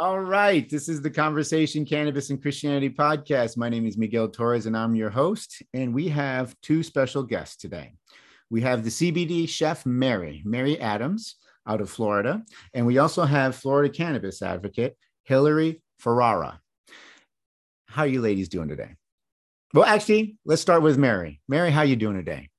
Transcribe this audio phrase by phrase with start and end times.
[0.00, 0.70] All right.
[0.70, 3.56] This is the Conversation Cannabis and Christianity podcast.
[3.56, 5.60] My name is Miguel Torrez and I'm your host.
[5.74, 7.94] And we have two special guests today.
[8.48, 11.34] We have the CBD chef, Mary, Mary Adams
[11.66, 12.44] out of Florida.
[12.74, 16.60] And we also have Florida cannabis advocate, Hillary Ferrara.
[17.88, 18.94] How are you ladies doing today?
[19.74, 21.40] Well, actually, let's start with Mary.
[21.48, 22.50] Mary, how are you doing today?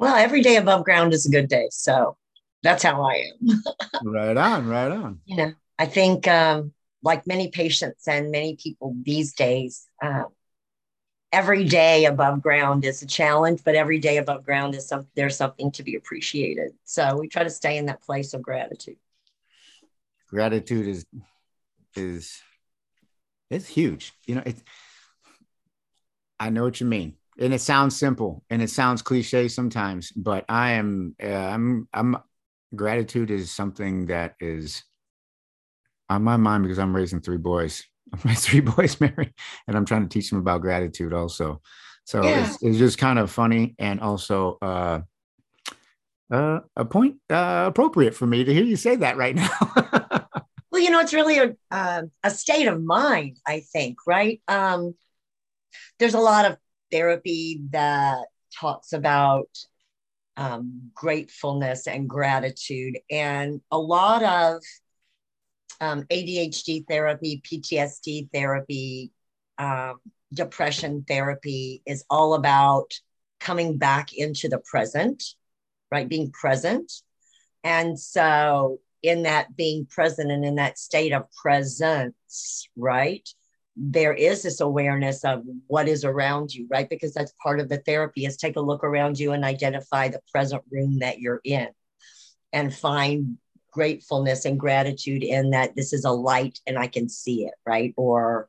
[0.00, 1.68] Well, every day above ground is a good day.
[1.70, 2.16] So
[2.64, 3.62] that's how I am.
[4.02, 5.20] right on, right on.
[5.26, 10.24] You know, I think, um, like many patients and many people these days, uh,
[11.32, 15.38] every day above ground is a challenge, but every day above ground is some there's
[15.38, 16.72] something to be appreciated.
[16.84, 18.98] So we try to stay in that place of gratitude.
[20.28, 21.06] Gratitude is
[21.96, 22.42] is
[23.48, 24.12] it's huge.
[24.26, 24.62] You know, it
[26.38, 27.14] I know what you mean.
[27.38, 32.18] And it sounds simple and it sounds cliche sometimes, but I am uh, I'm I'm
[32.76, 34.84] gratitude is something that is
[36.10, 37.84] on my mind because I'm raising three boys.
[38.24, 39.32] My three boys, Mary,
[39.68, 41.62] and I'm trying to teach them about gratitude also.
[42.04, 42.44] So yeah.
[42.44, 45.02] it's, it's, just kind of funny and also uh,
[46.28, 49.50] uh, a point uh, appropriate for me to hear you say that right now.
[50.72, 54.42] well, you know, it's really a, uh, a state of mind, I think, right?
[54.48, 54.94] Um,
[56.00, 56.56] there's a lot of
[56.90, 58.24] therapy that
[58.58, 59.48] talks about
[60.36, 64.62] um, gratefulness and gratitude, and a lot of
[65.80, 69.12] um, ADHD therapy, PTSD therapy,
[69.58, 69.98] um,
[70.32, 72.92] depression therapy is all about
[73.40, 75.22] coming back into the present,
[75.90, 76.08] right?
[76.08, 76.92] Being present.
[77.64, 83.26] And so, in that being present and in that state of presence, right?
[83.76, 86.88] There is this awareness of what is around you, right?
[86.88, 90.20] Because that's part of the therapy is take a look around you and identify the
[90.30, 91.68] present room that you're in
[92.52, 93.38] and find
[93.70, 97.94] gratefulness and gratitude in that this is a light and I can see it, right?
[97.96, 98.48] Or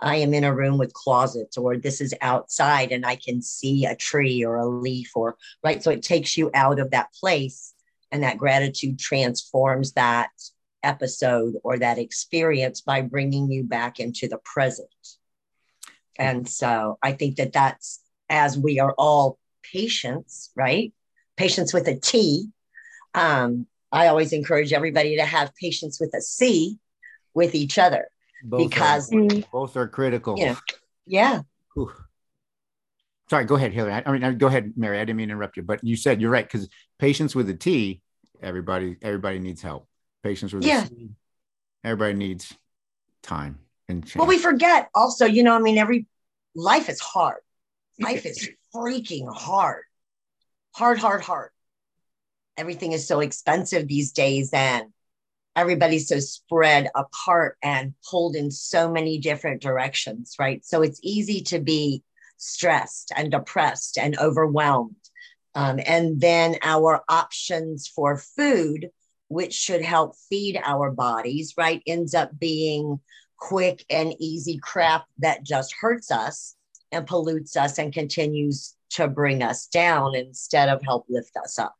[0.00, 3.86] I am in a room with closets, or this is outside and I can see
[3.86, 5.82] a tree or a leaf, or right.
[5.82, 7.72] So it takes you out of that place,
[8.10, 10.30] and that gratitude transforms that
[10.82, 14.88] episode or that experience by bringing you back into the present.
[16.16, 20.92] And so I think that that's as we are all patients, right?
[21.36, 22.48] Patients with a T.
[23.14, 26.78] Um, I always encourage everybody to have patience with a C
[27.32, 28.08] with each other
[28.42, 29.50] both because are, mm.
[29.52, 30.36] both are critical.
[30.36, 30.56] You know,
[31.06, 31.42] yeah.
[31.74, 31.92] Whew.
[33.30, 33.92] Sorry, go ahead, Hillary.
[33.92, 34.98] I, I mean, go ahead, Mary.
[34.98, 36.68] I didn't mean to interrupt you, but you said you're right because
[36.98, 38.02] patience with a T,
[38.42, 39.88] everybody, everybody needs help.
[40.24, 40.84] Patience with yeah.
[40.84, 41.10] a C,
[41.84, 42.52] everybody needs
[43.22, 44.16] time and change.
[44.16, 46.06] Well, we forget also, you know, I mean, every
[46.56, 47.40] life is hard.
[48.00, 49.84] Life is freaking hard.
[50.74, 51.50] Hard, hard, hard
[52.56, 54.86] everything is so expensive these days and
[55.56, 60.64] everybody's so spread apart and pulled in so many different directions, right?
[60.64, 62.02] So it's easy to be
[62.36, 64.96] stressed and depressed and overwhelmed.
[65.54, 68.90] Um, and then our options for food,
[69.28, 72.98] which should help feed our bodies, right, ends up being
[73.36, 76.56] quick and easy crap that just hurts us
[76.90, 81.74] and pollutes us and continues to bring us down instead of help lift us up.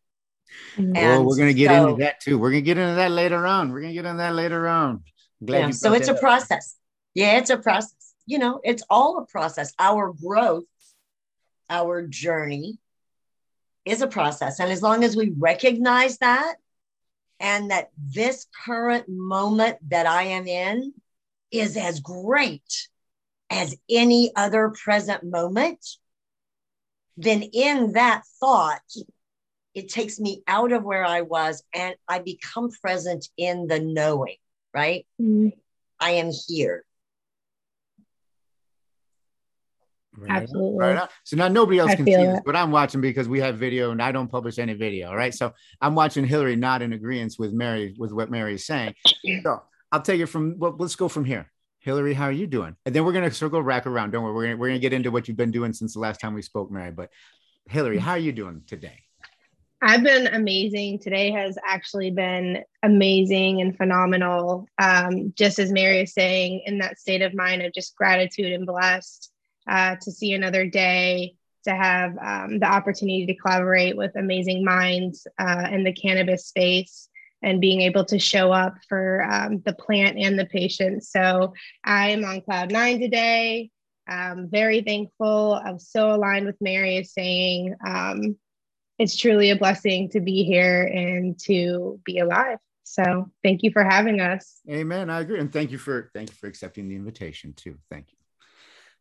[0.76, 0.96] Mm-hmm.
[0.96, 2.38] And well, we're going to get so, into that too.
[2.38, 3.72] We're going to get into that later on.
[3.72, 5.02] We're going to get into that later on.
[5.44, 6.20] glad yeah, so it's a up.
[6.20, 6.76] process.
[7.14, 8.14] Yeah, it's a process.
[8.26, 9.72] You know, it's all a process.
[9.78, 10.64] Our growth,
[11.68, 12.78] our journey
[13.84, 14.60] is a process.
[14.60, 16.54] And as long as we recognize that
[17.40, 20.94] and that this current moment that I am in
[21.50, 22.88] is as great
[23.50, 25.84] as any other present moment,
[27.16, 28.80] then in that thought,
[29.74, 34.36] it takes me out of where I was and I become present in the knowing,
[34.72, 35.06] right?
[35.20, 35.48] Mm-hmm.
[36.00, 36.84] I am here.
[40.16, 40.78] Right Absolutely.
[40.78, 43.58] Right so now nobody else I can see this, but I'm watching because we have
[43.58, 45.12] video and I don't publish any video.
[45.12, 45.34] Right.
[45.34, 48.94] So I'm watching Hillary not in agreement with Mary, with what Mary is saying.
[49.42, 51.50] So I'll take it from, well, let's go from here.
[51.80, 52.76] Hillary, how are you doing?
[52.86, 54.12] And then we're going to circle back around.
[54.12, 54.32] Don't worry.
[54.32, 56.32] We're going we're going to get into what you've been doing since the last time
[56.32, 56.92] we spoke, Mary.
[56.92, 57.10] But
[57.68, 59.03] Hillary, how are you doing today?
[59.82, 61.00] I've been amazing.
[61.00, 64.66] Today has actually been amazing and phenomenal.
[64.78, 68.66] Um, just as Mary is saying, in that state of mind of just gratitude and
[68.66, 69.30] blessed
[69.68, 75.26] uh, to see another day, to have um, the opportunity to collaborate with amazing minds
[75.38, 77.08] uh, in the cannabis space
[77.42, 81.04] and being able to show up for um, the plant and the patient.
[81.04, 81.52] So
[81.84, 83.70] I am on cloud nine today.
[84.06, 85.60] I'm very thankful.
[85.62, 87.74] I'm so aligned with Mary is saying.
[87.86, 88.36] Um,
[88.98, 92.58] it's truly a blessing to be here and to be alive.
[92.84, 94.60] So thank you for having us.
[94.70, 95.10] Amen.
[95.10, 97.76] I agree, and thank you for thank you for accepting the invitation too.
[97.90, 98.18] Thank you.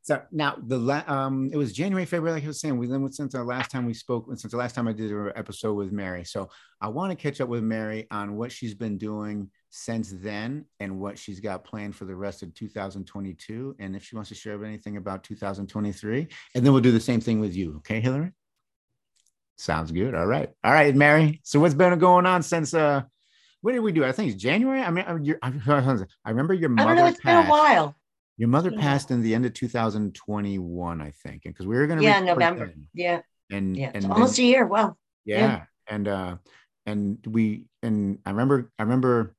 [0.01, 2.77] So now the la- um it was January, February, like I was saying.
[2.77, 5.31] We then since the last time we spoke, since the last time I did an
[5.35, 6.25] episode with Mary.
[6.25, 6.49] So
[6.81, 10.99] I want to catch up with Mary on what she's been doing since then and
[10.99, 13.75] what she's got planned for the rest of 2022.
[13.79, 17.21] And if she wants to share anything about 2023, and then we'll do the same
[17.21, 17.77] thing with you.
[17.77, 18.31] Okay, Hillary?
[19.57, 20.15] Sounds good.
[20.15, 20.49] All right.
[20.63, 21.41] All right, Mary.
[21.43, 23.03] So what's been going on since uh
[23.61, 24.03] what did we do?
[24.03, 24.81] I think it's January.
[24.81, 25.05] I mean,
[25.41, 25.53] I,
[26.25, 26.89] I remember your mother.
[26.89, 27.09] I don't know.
[27.09, 27.43] It's passed.
[27.43, 27.95] been a while.
[28.35, 28.81] Your mother yeah.
[28.81, 32.67] passed in the end of 2021, I think, because we were going to yeah November.
[32.67, 32.87] Then.
[32.93, 34.65] Yeah, and yeah, and almost then, a year.
[34.65, 34.97] Wow.
[35.23, 35.39] Yeah.
[35.39, 36.35] yeah, and uh,
[36.85, 39.35] and we and I remember I remember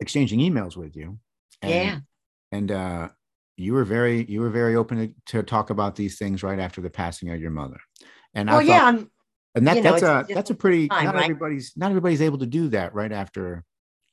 [0.00, 1.18] exchanging emails with you.
[1.62, 1.98] And, yeah.
[2.52, 3.08] And uh,
[3.56, 6.80] you were very you were very open to, to, talk about these things right after
[6.80, 7.78] the passing of your mother.
[8.36, 9.10] And well, I thought, yeah, I'm,
[9.54, 11.24] and that that's know, a that's a pretty time, not right?
[11.24, 13.64] everybody's not everybody's able to do that right after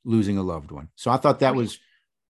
[0.05, 0.87] losing a loved one.
[0.95, 1.77] So I thought that was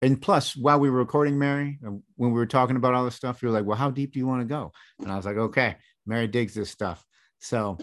[0.01, 3.15] and plus while we were recording mary uh, when we were talking about all this
[3.15, 4.73] stuff you were like well how deep do you want to go?
[5.01, 5.77] And i was like okay
[6.07, 7.05] mary digs this stuff.
[7.39, 7.77] So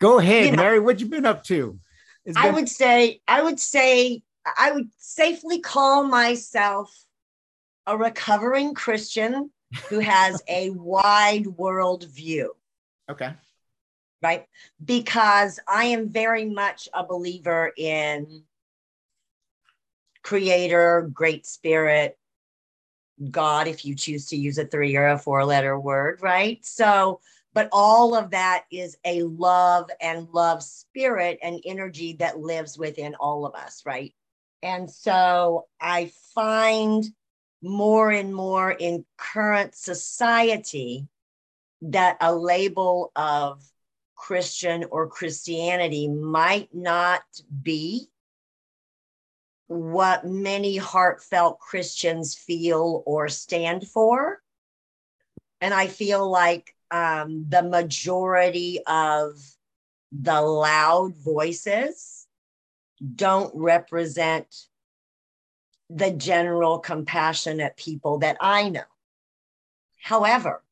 [0.00, 1.78] go ahead you know, mary what you been up to?
[2.24, 4.22] Been- i would say i would say
[4.58, 6.92] i would safely call myself
[7.86, 9.50] a recovering christian
[9.88, 12.54] who has a wide world view
[13.10, 13.32] okay
[14.22, 14.46] right
[14.84, 18.42] because i am very much a believer in
[20.24, 22.18] creator, great spirit,
[23.30, 26.64] God, if you choose to use a three or a four letter word, right?
[26.64, 27.20] So,
[27.52, 33.14] but all of that is a love and love spirit and energy that lives within
[33.14, 34.12] all of us, right?
[34.62, 37.04] And so I find
[37.64, 41.08] more and more in current society
[41.80, 43.62] that a label of
[44.14, 47.22] Christian or Christianity might not
[47.62, 48.08] be
[49.66, 54.42] what many heartfelt Christians feel or stand for.
[55.60, 59.32] And I feel like um, the majority of
[60.12, 62.26] the loud voices
[63.14, 64.54] don't represent
[65.90, 68.82] the general compassionate people that I know.
[70.00, 70.62] However,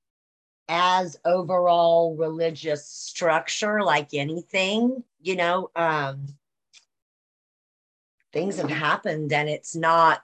[0.68, 6.26] as overall religious structure, like anything, you know, um,
[8.32, 10.22] things have happened and it's not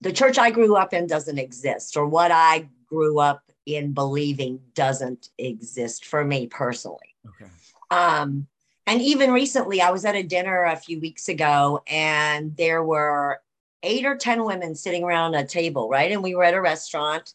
[0.00, 4.60] the church I grew up in doesn't exist, or what I grew up in believing
[4.74, 7.16] doesn't exist for me personally.
[7.26, 7.50] Okay.
[7.90, 8.46] Um,
[8.86, 13.40] and even recently, I was at a dinner a few weeks ago, and there were
[13.82, 16.12] eight or 10 women sitting around a table, right?
[16.12, 17.32] And we were at a restaurant,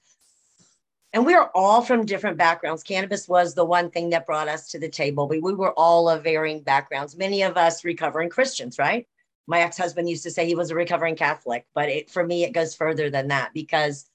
[1.11, 2.83] and we are all from different backgrounds.
[2.83, 6.07] Cannabis was the one thing that brought us to the table, but we were all
[6.07, 9.07] of varying backgrounds, many of us recovering Christians, right?
[9.47, 12.43] My ex husband used to say he was a recovering Catholic, but it, for me,
[12.43, 14.05] it goes further than that because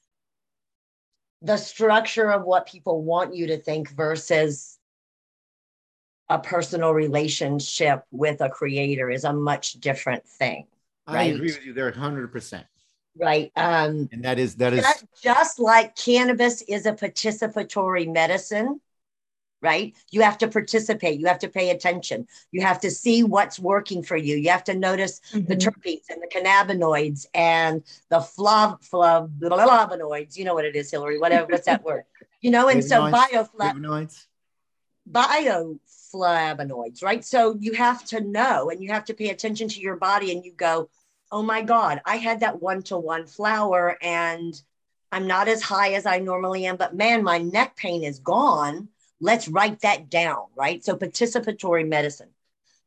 [1.43, 4.79] the structure of what people want you to think versus
[6.29, 10.67] a personal relationship with a creator is a much different thing.
[11.07, 11.19] Right?
[11.19, 12.65] I agree with you there 100%
[13.17, 14.85] right um and that is that is
[15.23, 18.81] just like cannabis is a participatory medicine
[19.61, 23.59] right you have to participate you have to pay attention you have to see what's
[23.59, 25.47] working for you you have to notice mm-hmm.
[25.47, 30.91] the terpenes and the cannabinoids and the flav flav flavonoids you know what it is
[30.91, 32.03] hillary whatever what's that word
[32.41, 34.27] you know and so bioflavonoids
[36.15, 39.97] bioflavonoids right so you have to know and you have to pay attention to your
[39.97, 40.89] body and you go
[41.35, 44.55] oh my God, I had that one to one flower and
[45.11, 48.89] I'm not as high as I normally am, but man, my neck pain is gone.
[49.21, 50.85] Let's write that down, right?
[50.85, 52.31] So, participatory medicine.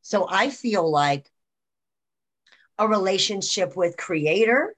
[0.00, 1.30] So, I feel like
[2.78, 4.74] a relationship with Creator,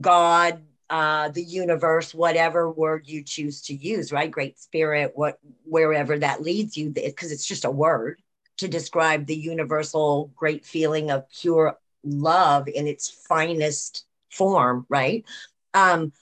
[0.00, 0.60] God,
[0.90, 4.30] uh, the universe, whatever word you choose to use, right?
[4.30, 8.20] Great Spirit, what wherever that leads you, because it's just a word
[8.58, 15.24] to describe the universal great feeling of pure love in its finest form, right?
[15.72, 16.12] Um,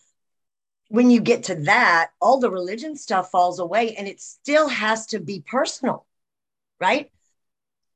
[0.88, 5.07] when you get to that, all the religion stuff falls away and it still has
[5.07, 6.07] to be personal,
[6.81, 7.11] right?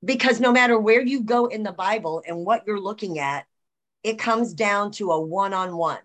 [0.05, 3.47] Because no matter where you go in the Bible and what you're looking at,
[4.03, 5.99] it comes down to a one on one.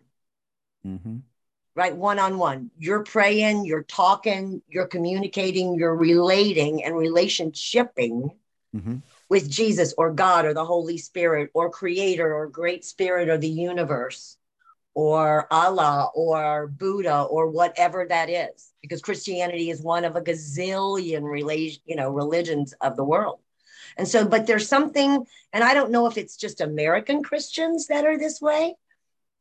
[1.75, 1.95] Right?
[1.95, 2.71] One on one.
[2.77, 8.35] You're praying, you're talking, you're communicating, you're relating and relationshiping.
[8.75, 8.97] Mm-hmm
[9.31, 13.47] with Jesus or God or the Holy Spirit or Creator or Great Spirit or the
[13.47, 14.35] universe
[14.93, 21.23] or Allah or Buddha or whatever that is, because Christianity is one of a gazillion
[21.23, 23.39] relation, you know, religions of the world.
[23.95, 28.05] And so, but there's something, and I don't know if it's just American Christians that
[28.05, 28.75] are this way,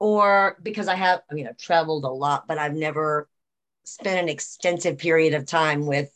[0.00, 3.28] or because I have, I mean, I've traveled a lot, but I've never
[3.84, 6.10] spent an extensive period of time with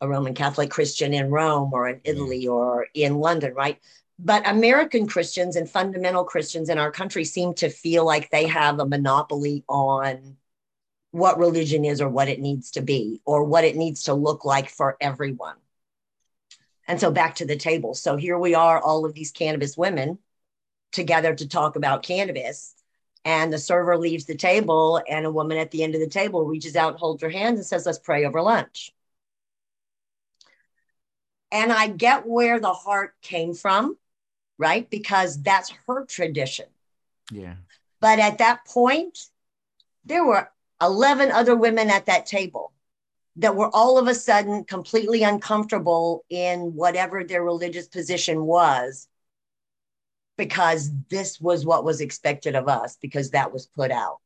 [0.00, 2.00] a Roman Catholic Christian in Rome or in mm.
[2.04, 3.78] Italy or in London, right?
[4.18, 8.78] But American Christians and fundamental Christians in our country seem to feel like they have
[8.78, 10.36] a monopoly on
[11.10, 14.44] what religion is or what it needs to be or what it needs to look
[14.44, 15.56] like for everyone.
[16.86, 17.94] And so back to the table.
[17.94, 20.18] So here we are, all of these cannabis women
[20.92, 22.74] together to talk about cannabis.
[23.24, 26.44] And the server leaves the table, and a woman at the end of the table
[26.44, 28.94] reaches out, holds her hands, and says, Let's pray over lunch.
[31.52, 33.98] And I get where the heart came from,
[34.56, 34.88] right?
[34.88, 36.66] Because that's her tradition.
[37.30, 37.56] Yeah.
[38.00, 39.18] But at that point,
[40.04, 40.50] there were
[40.80, 42.72] 11 other women at that table
[43.36, 49.08] that were all of a sudden completely uncomfortable in whatever their religious position was
[50.40, 54.22] because this was what was expected of us because that was put out.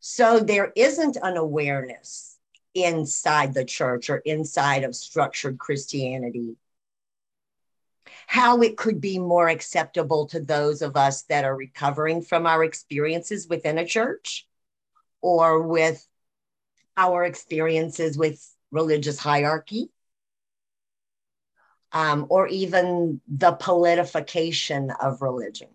[0.00, 2.38] So there isn't an awareness
[2.74, 6.56] inside the church or inside of structured Christianity.
[8.26, 12.64] How it could be more acceptable to those of us that are recovering from our
[12.64, 14.48] experiences within a church
[15.20, 16.02] or with
[16.96, 19.90] our experiences with religious hierarchy.
[21.90, 25.68] Um, or even the politification of religion.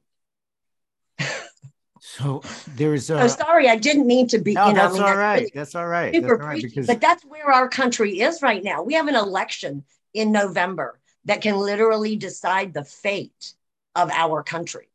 [2.00, 2.44] So
[2.76, 3.22] there's a.
[3.22, 4.54] Oh, sorry, I didn't mean to be.
[4.54, 5.40] No, you know, that's I mean, all right.
[5.40, 6.14] really That's all right.
[6.14, 8.84] That's all right preachy, because but that's where our country is right now.
[8.84, 13.54] We have an election in November that can literally decide the fate
[13.96, 14.90] of our country,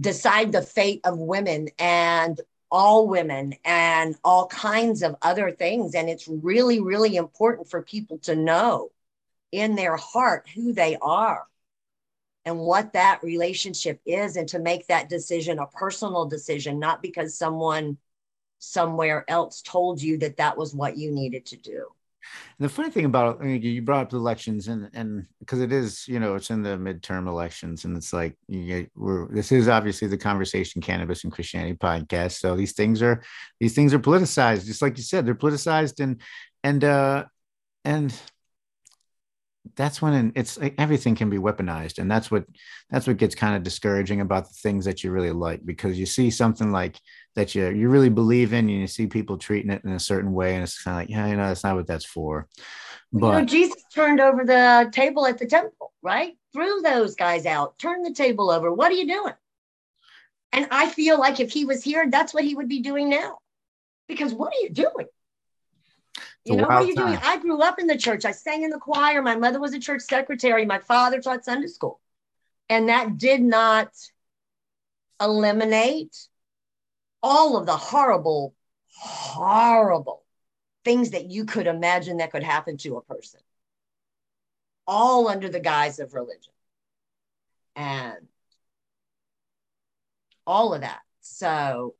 [0.00, 5.96] decide the fate of women and all women and all kinds of other things.
[5.96, 8.90] And it's really, really important for people to know
[9.54, 11.44] in their heart who they are
[12.44, 17.38] and what that relationship is and to make that decision a personal decision not because
[17.38, 17.96] someone
[18.58, 21.86] somewhere else told you that that was what you needed to do.
[22.58, 26.08] The funny thing about it, you brought up the elections and and because it is
[26.08, 29.68] you know it's in the midterm elections and it's like you get, we're this is
[29.68, 32.38] obviously the conversation cannabis and christianity podcast.
[32.38, 33.22] So these things are
[33.60, 34.64] these things are politicized.
[34.64, 36.22] Just like you said they're politicized and
[36.62, 37.24] and uh
[37.84, 38.18] and
[39.76, 42.44] that's when it's everything can be weaponized and that's what
[42.90, 46.06] that's what gets kind of discouraging about the things that you really like because you
[46.06, 46.98] see something like
[47.34, 50.32] that you you really believe in and you see people treating it in a certain
[50.32, 52.46] way and it's kind of like yeah you know that's not what that's for.
[53.12, 56.34] But you know, jesus turned over the table at the temple right?
[56.52, 59.34] Threw those guys out turned the table over what are you doing?
[60.52, 63.38] And i feel like if he was here that's what he would be doing now.
[64.08, 65.06] Because what are you doing
[66.44, 67.06] you know, what are you time.
[67.06, 67.20] doing?
[67.22, 68.24] I grew up in the church.
[68.24, 69.22] I sang in the choir.
[69.22, 70.66] My mother was a church secretary.
[70.66, 72.00] My father taught Sunday school.
[72.68, 73.90] And that did not
[75.20, 76.16] eliminate
[77.22, 78.54] all of the horrible,
[78.88, 80.22] horrible
[80.84, 83.40] things that you could imagine that could happen to a person,
[84.86, 86.52] all under the guise of religion.
[87.76, 88.28] And
[90.46, 91.00] all of that.
[91.20, 91.94] So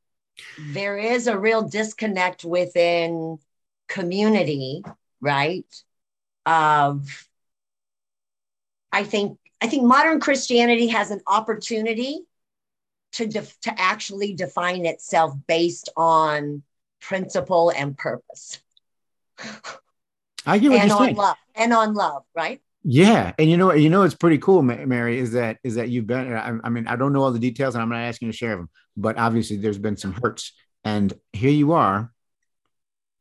[0.58, 3.38] there is a real disconnect within
[3.88, 4.82] community,
[5.20, 5.66] right?
[6.46, 7.28] Of
[8.92, 12.20] I think I think modern Christianity has an opportunity
[13.12, 16.62] to def- to actually define itself based on
[17.00, 18.60] principle and purpose.
[20.46, 21.16] I get what and you're on saying.
[21.16, 22.60] love and on love, right?
[22.82, 25.18] Yeah, and you know, you know, it's pretty cool, Mary.
[25.18, 26.32] Is that is that you've been?
[26.34, 28.36] I, I mean, I don't know all the details, and I'm not asking you to
[28.36, 30.52] share them, but obviously, there's been some hurts,
[30.84, 32.12] and here you are,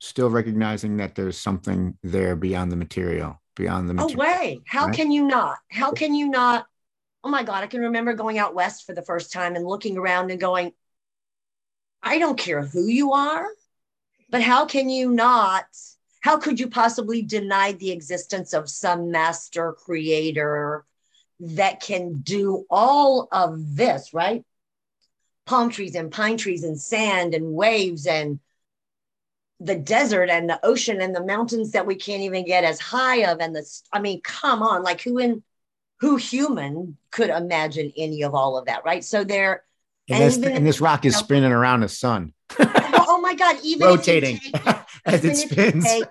[0.04, 4.22] still recognizing that there's something there beyond the material, beyond the oh, material.
[4.22, 4.60] Oh, way.
[4.66, 4.96] How right?
[4.96, 5.58] can you not?
[5.72, 6.68] How can you not?
[7.24, 9.98] Oh my God, I can remember going out west for the first time and looking
[9.98, 10.74] around and going,
[12.02, 13.48] I don't care who you are,
[14.30, 15.66] but how can you not?
[16.20, 20.84] How could you possibly deny the existence of some master creator
[21.40, 24.44] that can do all of this, right?
[25.46, 28.40] Palm trees and pine trees and sand and waves and
[29.60, 33.24] the desert and the ocean and the mountains that we can't even get as high
[33.32, 35.44] of and the i mean come on like who in
[36.04, 39.06] who human could imagine any of all of that right?
[39.06, 39.64] So there
[40.10, 42.34] and, and, this, and this rock is you know, spinning around the sun.
[42.60, 44.66] Oh, oh my god even rotating take,
[45.06, 45.86] as it spins.
[45.86, 46.04] take,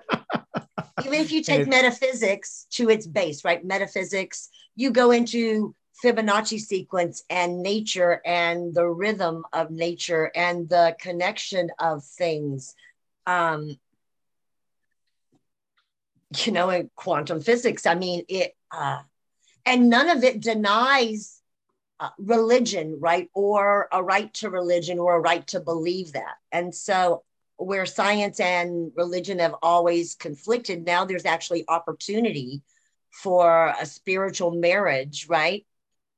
[1.05, 3.63] even if you take metaphysics to its base right?
[3.63, 10.95] Metaphysics you go into Fibonacci sequence and nature and the rhythm of nature and the
[10.99, 12.73] connection of things
[13.25, 13.77] um,
[16.45, 17.85] you know, in quantum physics.
[17.85, 19.01] I mean, it uh,
[19.65, 21.41] and none of it denies
[21.99, 23.29] uh, religion, right?
[23.33, 26.35] Or a right to religion or a right to believe that.
[26.51, 27.23] And so,
[27.57, 32.61] where science and religion have always conflicted, now there's actually opportunity
[33.11, 35.65] for a spiritual marriage, right?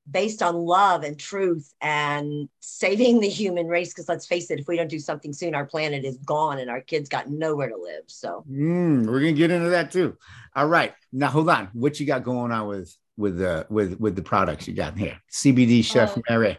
[0.09, 3.89] Based on love and truth and saving the human race.
[3.89, 6.69] Because let's face it, if we don't do something soon, our planet is gone and
[6.69, 8.03] our kids got nowhere to live.
[8.05, 10.15] So, mm, we're going to get into that too.
[10.55, 10.93] All right.
[11.11, 11.69] Now, hold on.
[11.73, 15.19] What you got going on with with the with with the products you got here.
[15.31, 16.21] CBD Chef Oh.
[16.29, 16.57] Mary.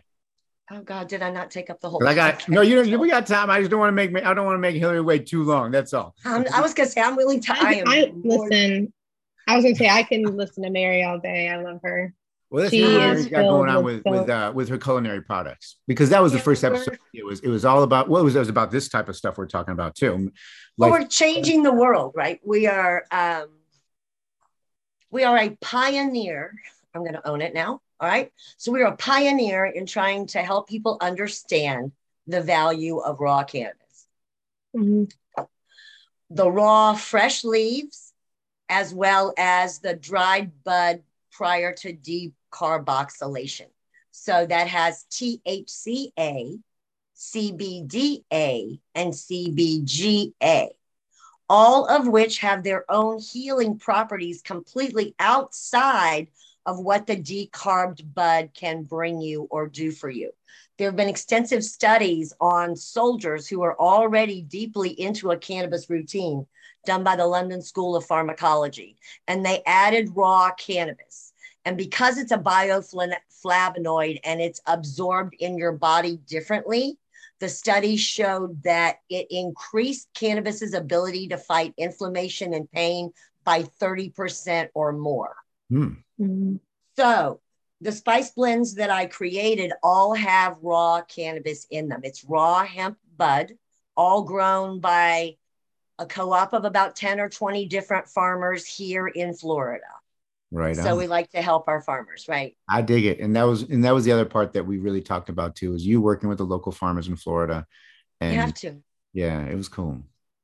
[0.73, 2.05] oh God, did I not take up the whole?
[2.05, 2.63] I got no.
[2.63, 2.99] You don't.
[3.01, 3.49] We got time.
[3.51, 4.23] I just don't want to make me.
[4.23, 5.71] I don't want to make Hillary wait too long.
[5.71, 6.17] That's all.
[6.25, 7.53] I'm, I was gonna say I'm willing to.
[7.53, 7.83] I I.
[7.87, 8.93] I more- listen.
[9.47, 11.49] I was gonna say I can listen to Mary all day.
[11.49, 12.13] I love her.
[12.51, 16.11] Well, let's She what got going on with with uh, with her culinary products because
[16.11, 16.99] that was the first episode.
[17.13, 19.17] It was it was all about well, it was, it was about this type of
[19.17, 20.31] stuff we're talking about too.
[20.79, 22.41] Well, we're changing the world, right?
[22.45, 23.05] We are.
[23.11, 23.49] Um,
[25.11, 26.55] we are a pioneer.
[26.95, 27.81] I'm going to own it now.
[28.01, 28.31] All right.
[28.59, 31.93] So we are a pioneer in trying to help people understand
[32.27, 34.07] the value of raw cannabis.
[34.77, 35.11] Mhm.
[36.29, 38.13] the raw fresh leaves
[38.69, 41.03] as well as the dried bud
[41.37, 43.67] prior to decarboxylation.
[44.11, 46.59] So that has THCA,
[47.15, 50.69] CBDA, and CBGA,
[51.49, 56.29] all of which have their own healing properties completely outside
[56.65, 60.31] of what the decarbed bud can bring you or do for you.
[60.79, 66.47] There have been extensive studies on soldiers who are already deeply into a cannabis routine
[66.87, 68.97] done by the London School of Pharmacology,
[69.29, 71.26] and they added raw cannabis.
[71.67, 76.97] And because it's a bioflavonoid and it's absorbed in your body differently,
[77.41, 83.13] the study showed that it increased cannabis's ability to fight inflammation and pain
[83.45, 85.35] by 30% or more.
[85.71, 86.61] Mhm.
[86.97, 87.41] So
[87.81, 92.03] the spice blends that I created all have raw cannabis in them.
[92.05, 93.59] It's raw hemp bud,
[93.97, 95.37] all grown by
[95.99, 99.85] a co-op of about 10 or 20 different farmers here in Florida.
[100.51, 100.77] Right.
[100.77, 100.99] So on.
[100.99, 102.57] we like to help our farmers, right?
[102.69, 105.03] I dig it, and that was and that was the other part that we really
[105.03, 105.75] talked about too.
[105.75, 107.67] Is you working with the local farmers in Florida,
[108.21, 108.83] You and have to.
[109.13, 110.03] yeah, it was cool.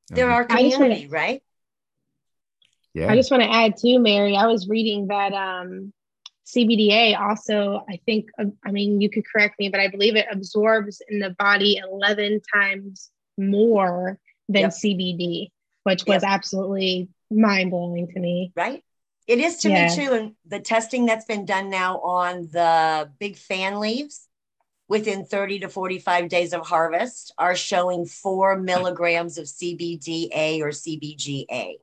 [0.08, 1.42] That They're was- our I wanna- community, right?
[2.94, 3.10] yeah.
[3.10, 4.36] I just want to add too, Mary.
[4.36, 5.92] I was reading that um,
[6.46, 10.26] CBDA also, I think, uh, I mean, you could correct me, but I believe it
[10.30, 14.70] absorbs in the body 11 times more than Yep.
[14.72, 15.50] CBD,
[15.84, 18.52] which was absolutely mind blowing to me.
[18.56, 18.84] right?
[19.26, 19.74] It is to Yeah.
[19.74, 20.12] me too.
[20.12, 24.28] And the testing that's been done now on the big fan leaves
[24.88, 31.76] within 30 to 45 days of harvest are showing four milligrams of CBDA or CBGA.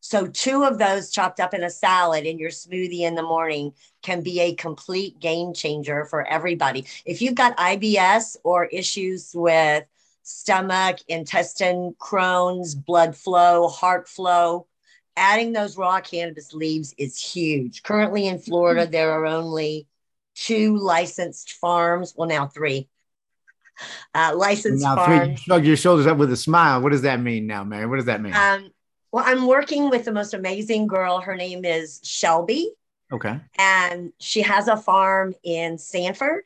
[0.00, 3.72] So, two of those chopped up in a salad in your smoothie in the morning
[4.02, 6.86] can be a complete game changer for everybody.
[7.06, 9.84] If you've got IBS or issues with
[10.22, 14.66] stomach, intestine, Crohn's, blood flow, heart flow,
[15.16, 17.82] adding those raw cannabis leaves is huge.
[17.82, 19.86] Currently in Florida, there are only
[20.34, 22.14] two licensed farms.
[22.16, 22.88] Well, now three
[24.14, 24.98] uh, licensed farms.
[25.08, 26.80] now, three, you shrug your shoulders up with a smile.
[26.80, 27.86] What does that mean now, Mary?
[27.86, 28.34] What does that mean?
[28.34, 28.70] Um,
[29.12, 31.20] well, I'm working with the most amazing girl.
[31.20, 32.72] Her name is Shelby,
[33.12, 33.40] okay.
[33.58, 36.44] and she has a farm in Sanford.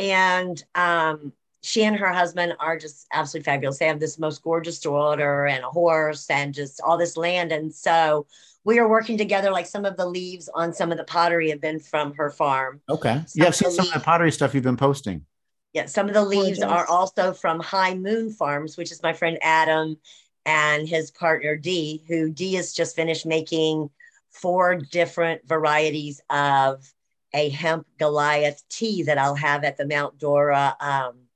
[0.00, 3.78] And um, she and her husband are just absolutely fabulous.
[3.78, 7.52] They have this most gorgeous daughter and a horse and just all this land.
[7.52, 8.26] And so
[8.64, 9.50] we are working together.
[9.50, 12.80] Like some of the leaves on some of the pottery have been from her farm.
[12.88, 13.22] Okay.
[13.26, 15.24] Some Yeah, I've seen of the some of the pottery stuff you've been posting.
[15.72, 19.38] Yeah, some of the leaves are also from High Moon Farms, which is my friend
[19.42, 19.98] Adam
[20.46, 23.90] and his partner Dee, who Dee has just finished making
[24.30, 26.90] four different varieties of
[27.34, 31.27] a hemp Goliath tea that I'll have at the Mount Dora um,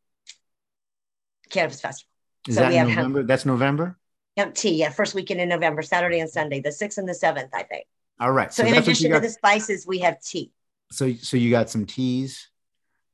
[1.52, 2.08] Cannabis Festival.
[2.48, 3.22] Is So that we have November?
[3.22, 3.98] That's November.
[4.36, 7.50] Hemp tea, yeah, first weekend in November, Saturday and Sunday, the 6th and the 7th,
[7.52, 7.86] I think.
[8.18, 8.52] All right.
[8.52, 10.50] So, in what you addition to the spices, we have tea.
[10.90, 12.48] so so you got some teas.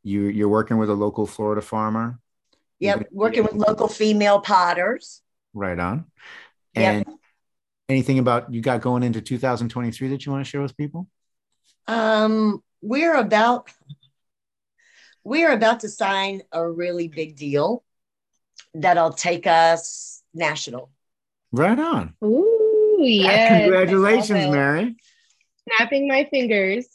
[0.05, 2.21] You you're working with a local Florida farmer.
[2.79, 5.23] Yep, gonna- working with local female potters.
[5.55, 6.07] Right on.
[6.75, 7.07] Yep.
[7.07, 7.17] And
[7.89, 11.09] anything about you got going into 2023 that you want to share with people?
[11.89, 13.71] Um, we're about
[15.25, 17.83] we're about to sign a really big deal
[18.75, 20.91] that'll take us national.
[21.53, 22.15] Right on.
[22.23, 23.63] Ooh, yes.
[23.63, 24.51] Congratulations, I.
[24.51, 24.97] Mary.
[25.77, 26.87] Snapping my fingers.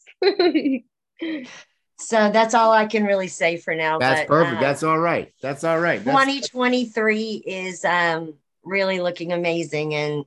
[2.04, 3.98] So that's all I can really say for now.
[3.98, 4.58] That's but, perfect.
[4.58, 5.34] uh, That's all right.
[5.42, 6.04] That's all right.
[6.04, 8.34] That's, 2023 is um
[8.64, 10.26] really looking amazing and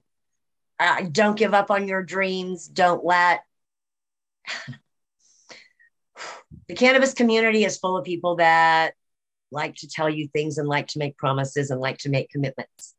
[0.79, 2.67] uh, don't give up on your dreams.
[2.67, 3.43] Don't let
[6.69, 8.95] the cannabis community is full of people that
[9.51, 12.95] like to tell you things and like to make promises and like to make commitments.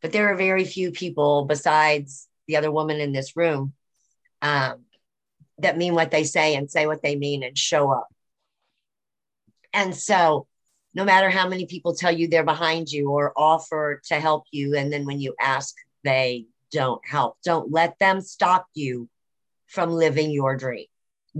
[0.00, 3.72] But there are very few people besides the other woman in this room
[4.42, 4.84] um,
[5.58, 8.08] that mean what they say and say what they mean and show up.
[9.72, 10.46] And so,
[10.94, 14.74] no matter how many people tell you they're behind you or offer to help you,
[14.76, 19.08] and then when you ask, they don't help, don't let them stop you
[19.66, 20.86] from living your dream.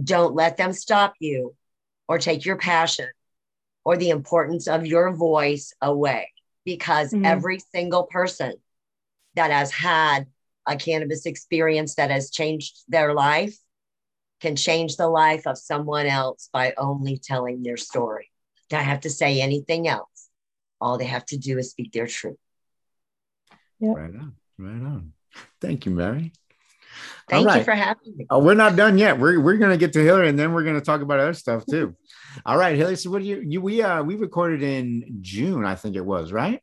[0.02, 1.54] Don't let them stop you
[2.06, 3.08] or take your passion
[3.88, 6.30] or the importance of your voice away
[6.66, 7.24] because mm-hmm.
[7.24, 8.52] every single person
[9.34, 10.26] that has had
[10.66, 13.56] a cannabis experience that has changed their life
[14.42, 18.30] can change the life of someone else by only telling their story.
[18.68, 20.28] Don't have to say anything else.
[20.82, 22.36] All they have to do is speak their truth.
[23.80, 23.96] Yep.
[23.96, 24.34] Right on.
[24.58, 25.14] Right on.
[25.62, 26.32] Thank you, Mary.
[27.28, 27.58] Thank right.
[27.58, 28.26] you for having me.
[28.30, 29.18] Oh, we're not done yet.
[29.18, 31.34] We're, we're going to get to Hillary and then we're going to talk about other
[31.34, 31.94] stuff too.
[32.46, 32.96] All right, Hillary.
[32.96, 36.32] So what do you, you we uh we recorded in June, I think it was,
[36.32, 36.62] right?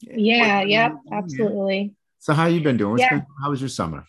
[0.00, 1.94] Yeah, yep, absolutely.
[2.18, 2.98] So how you been doing?
[2.98, 3.10] yeah.
[3.10, 4.06] Been, how was your summer?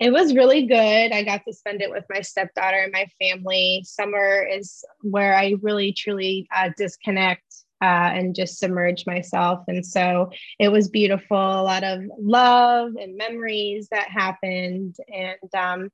[0.00, 1.12] It was really good.
[1.12, 3.82] I got to spend it with my stepdaughter and my family.
[3.84, 7.42] Summer is where I really truly uh, disconnect
[7.80, 9.64] uh, and just submerge myself.
[9.68, 11.36] And so it was beautiful.
[11.36, 14.96] A lot of love and memories that happened.
[15.12, 15.90] And um,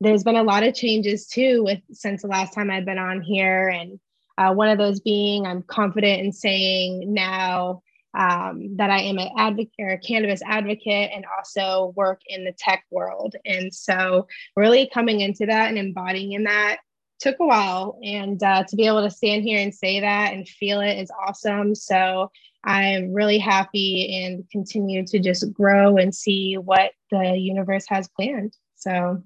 [0.00, 3.22] there's been a lot of changes too with since the last time I've been on
[3.22, 3.68] here.
[3.68, 3.98] And
[4.38, 7.82] uh, one of those being I'm confident in saying now
[8.16, 12.54] um, that I am an advocate or a cannabis advocate and also work in the
[12.58, 13.36] tech world.
[13.44, 14.26] And so,
[14.56, 16.78] really coming into that and embodying in that
[17.20, 17.98] took a while.
[18.02, 21.10] And uh, to be able to stand here and say that and feel it is
[21.26, 21.74] awesome.
[21.74, 22.30] So,
[22.64, 28.56] I'm really happy and continue to just grow and see what the universe has planned.
[28.74, 29.22] So,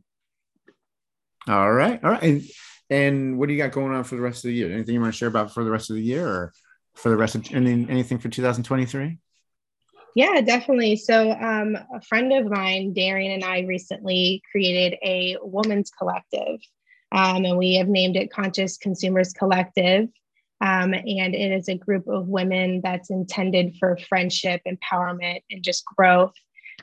[1.49, 2.05] all right.
[2.05, 2.23] All right.
[2.23, 2.43] And,
[2.91, 4.71] and what do you got going on for the rest of the year?
[4.71, 6.53] Anything you want to share about for the rest of the year or?
[6.95, 9.19] for the rest of any, anything for 2023?
[10.17, 10.97] Yeah, definitely.
[10.97, 16.61] So, um, a friend of mine, Darian, and I recently created a women's collective,
[17.13, 20.09] um, and we have named it Conscious Consumers Collective.
[20.63, 25.85] Um, and it is a group of women that's intended for friendship, empowerment, and just
[25.87, 26.35] growth.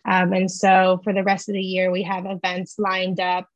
[0.05, 3.47] Um, and so, for the rest of the year, we have events lined up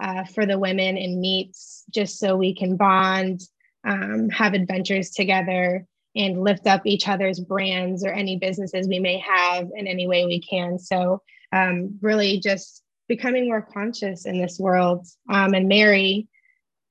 [0.00, 3.40] uh, for the women and meets just so we can bond,
[3.84, 9.18] um, have adventures together, and lift up each other's brands or any businesses we may
[9.18, 10.78] have in any way we can.
[10.78, 15.04] So, um, really just becoming more conscious in this world.
[15.28, 16.28] Um, and Mary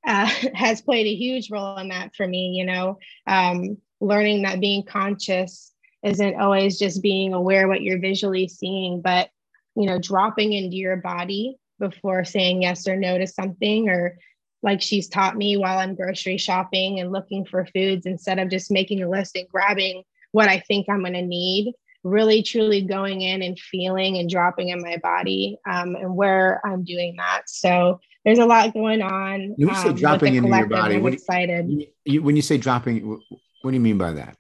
[0.06, 4.60] uh, has played a huge role in that for me, you know, um, learning that
[4.60, 5.72] being conscious
[6.04, 9.30] isn't always just being aware what you're visually seeing, but,
[9.76, 14.18] you know, dropping into your body before saying yes or no to something or
[14.62, 18.72] like she's taught me while I'm grocery shopping and looking for foods instead of just
[18.72, 20.04] making a list and grabbing
[20.34, 21.74] what I think I'm going to need.
[22.04, 26.84] Really, truly going in and feeling and dropping in my body um, and where I'm
[26.84, 27.44] doing that.
[27.48, 29.54] So there's a lot going on.
[29.58, 31.70] When you say um, dropping into your body, I'm excited.
[31.70, 34.38] You, you, when you say dropping, what do you mean by that?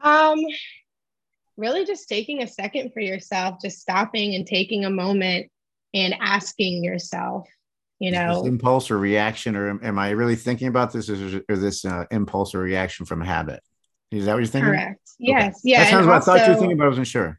[0.00, 0.38] Um,
[1.56, 5.50] really just taking a second for yourself, just stopping and taking a moment
[5.92, 7.48] and asking yourself,
[8.00, 11.84] you know impulse or reaction or am i really thinking about this or is this
[11.84, 13.62] uh, impulse or reaction from habit
[14.10, 15.60] is that what you're thinking correct yes okay.
[15.64, 17.38] yeah that sounds what also, i thought you were thinking but i wasn't sure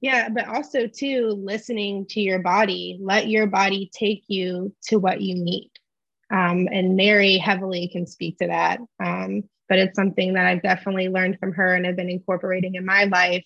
[0.00, 5.20] yeah but also too listening to your body let your body take you to what
[5.20, 5.70] you need
[6.30, 11.08] um, and mary heavily can speak to that um, but it's something that i've definitely
[11.08, 13.44] learned from her and have been incorporating in my life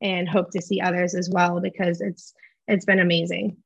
[0.00, 2.34] and hope to see others as well because it's
[2.68, 3.56] it's been amazing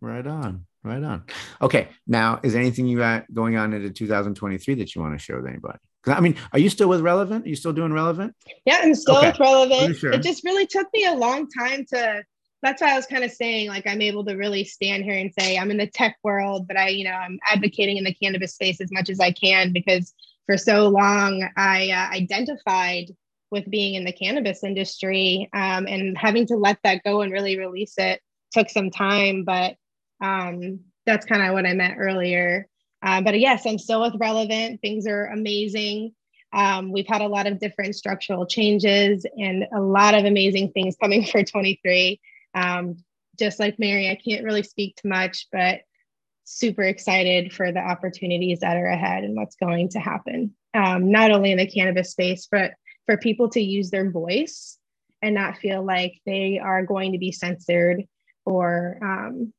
[0.00, 1.24] right on Right on.
[1.62, 1.88] Okay.
[2.06, 5.46] Now, is anything you got going on into 2023 that you want to share with
[5.46, 5.78] anybody?
[6.06, 7.46] I mean, are you still with Relevant?
[7.46, 8.34] Are you still doing Relevant?
[8.66, 9.28] Yeah, I'm still okay.
[9.28, 9.96] with Relevant.
[9.96, 10.12] Sure.
[10.12, 12.24] It just really took me a long time to.
[12.62, 15.30] That's why I was kind of saying, like, I'm able to really stand here and
[15.38, 18.54] say I'm in the tech world, but I, you know, I'm advocating in the cannabis
[18.54, 20.14] space as much as I can because
[20.46, 23.10] for so long I uh, identified
[23.50, 27.58] with being in the cannabis industry um, and having to let that go and really
[27.58, 28.20] release it
[28.52, 29.76] took some time, but
[30.22, 32.68] um, that's kind of what I meant earlier.
[33.04, 34.80] Uh, but yes, I'm still with Relevant.
[34.80, 36.14] Things are amazing.
[36.54, 40.96] Um, we've had a lot of different structural changes and a lot of amazing things
[41.00, 42.20] coming for 23.
[42.54, 42.96] Um,
[43.38, 45.80] just like Mary, I can't really speak to much, but
[46.44, 50.54] super excited for the opportunities that are ahead and what's going to happen.
[50.72, 52.72] Um, not only in the cannabis space, but
[53.06, 54.78] for people to use their voice
[55.20, 58.04] and not feel like they are going to be censored
[58.46, 59.52] or um,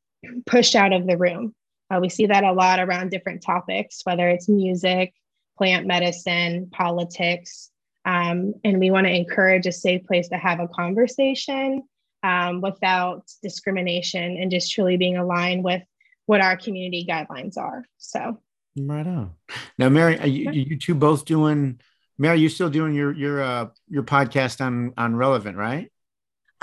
[0.45, 1.53] pushed out of the room.
[1.91, 5.13] Uh, we see that a lot around different topics, whether it's music,
[5.57, 7.69] plant medicine, politics.
[8.05, 11.83] Um, and we want to encourage a safe place to have a conversation
[12.23, 15.83] um, without discrimination and just truly being aligned with
[16.25, 17.85] what our community guidelines are.
[17.97, 18.39] So,
[18.77, 19.33] right on.
[19.77, 21.79] Now, Mary, are you, you two both doing?
[22.17, 25.91] Mary, you still doing your your uh, your podcast on on relevant, right?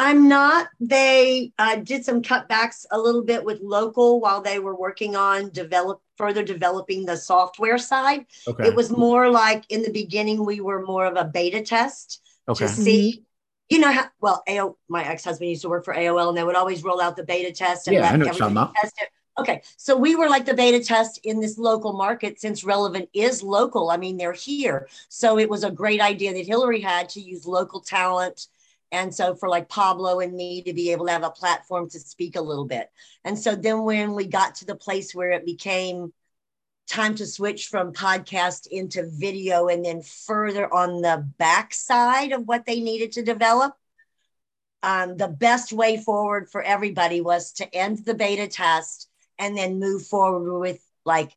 [0.02, 0.66] I'm not.
[0.80, 5.50] They uh, did some cutbacks a little bit with local while they were working on
[5.50, 8.26] develop further developing the software side.
[8.48, 8.66] Okay.
[8.66, 12.66] It was more like in the beginning we were more of a beta test okay.
[12.66, 13.22] to see.
[13.70, 16.56] You know how well AO, my ex-husband used to work for AOL and they would
[16.56, 19.08] always roll out the beta test and yeah, let I know everybody test it.
[19.38, 23.40] Okay, so we were like the beta test in this local market since Relevant is
[23.42, 23.90] local.
[23.90, 24.88] I mean, they're here.
[25.08, 28.48] So it was a great idea that Hillary had to use local talent
[28.92, 31.98] and so for like Pablo and me to be able to have a platform to
[31.98, 32.90] speak a little bit.
[33.24, 36.12] And so then when we got to the place where it became
[36.86, 42.66] time to switch from podcast into video and then further on the backside of what
[42.66, 43.74] they needed to develop,
[44.82, 49.78] um, the best way forward for everybody was to end the beta test and then
[49.78, 51.34] move forward with like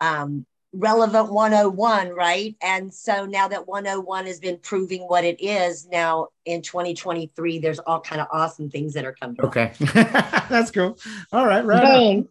[0.00, 2.54] um, relevant 101 right?
[2.62, 7.78] And so now that 101 has been proving what it is now in 2023 there's
[7.78, 9.72] all kind of awesome things that are coming okay.
[9.94, 10.98] That's cool.
[11.32, 12.28] All right right on.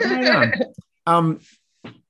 [0.00, 0.52] right on.
[1.06, 1.40] Um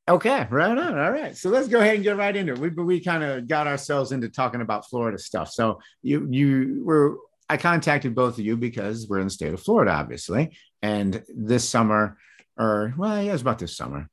[0.09, 0.99] okay right on.
[0.99, 1.37] All right.
[1.37, 2.59] So let's go ahead and get right into it.
[2.59, 5.51] We, we kind of got ourselves into talking about florida stuff.
[5.51, 7.17] So you you were
[7.49, 10.57] i contacted both of you because we're in the state of florida obviously.
[10.83, 12.19] And this summer
[12.59, 14.11] or well yeah it was about this summer.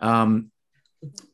[0.00, 0.50] Um,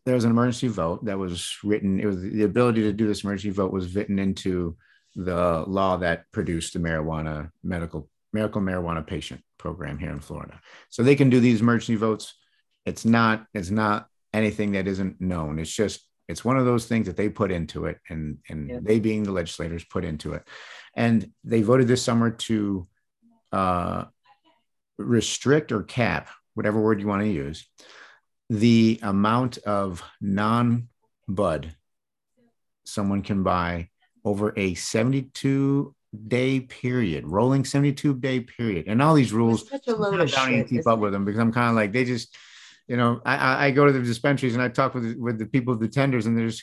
[0.05, 1.99] there was an emergency vote that was written.
[1.99, 4.77] It was the ability to do this emergency vote was written into
[5.15, 10.61] the law that produced the marijuana medical medical marijuana patient program here in Florida.
[10.91, 12.35] So they can do these emergency votes.
[12.85, 15.59] It's not it's not anything that isn't known.
[15.59, 18.79] It's just it's one of those things that they put into it, and and yeah.
[18.83, 20.45] they being the legislators put into it,
[20.95, 22.87] and they voted this summer to
[23.53, 24.05] uh,
[24.99, 27.69] restrict or cap whatever word you want to use
[28.49, 30.89] the amount of non
[31.29, 31.75] bud
[32.85, 33.89] someone can buy
[34.25, 35.95] over a 72
[36.29, 38.87] day period, rolling 72 day period.
[38.89, 41.53] And all these rules, such a load of shit, keep up with them because I'm
[41.53, 42.37] kind of like, they just,
[42.89, 45.77] you know, I, I go to the dispensaries and I talk with, with the people,
[45.77, 46.63] the tenders, and there's,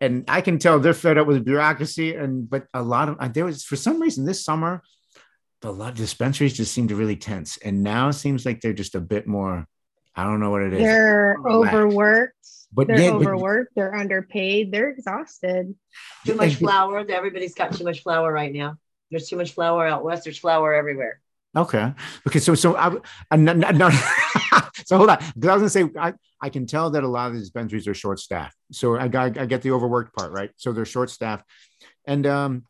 [0.00, 2.14] and I can tell they're fed up with the bureaucracy.
[2.14, 4.82] And, but a lot of, there was, for some reason this summer,
[5.60, 7.58] the lot dispensaries just seemed to really tense.
[7.58, 9.66] And now it seems like they're just a bit more
[10.14, 10.80] I don't know what it is.
[10.80, 12.34] They're overworked.
[12.72, 13.72] But they're yeah, overworked.
[13.74, 14.72] But, they're underpaid.
[14.72, 15.74] They're exhausted.
[16.24, 17.04] Too much flower.
[17.08, 18.76] Everybody's got too much flower right now.
[19.10, 20.24] There's too much flower out west.
[20.24, 21.20] There's flower everywhere.
[21.56, 21.92] Okay.
[22.28, 22.38] Okay.
[22.38, 22.96] So so I,
[23.30, 23.90] I no, no,
[24.84, 27.28] so hold on because I was gonna say I, I can tell that a lot
[27.28, 28.56] of the dispensaries are short staffed.
[28.70, 30.50] So I got I get the overworked part right.
[30.56, 31.44] So they're short staffed,
[32.06, 32.64] and um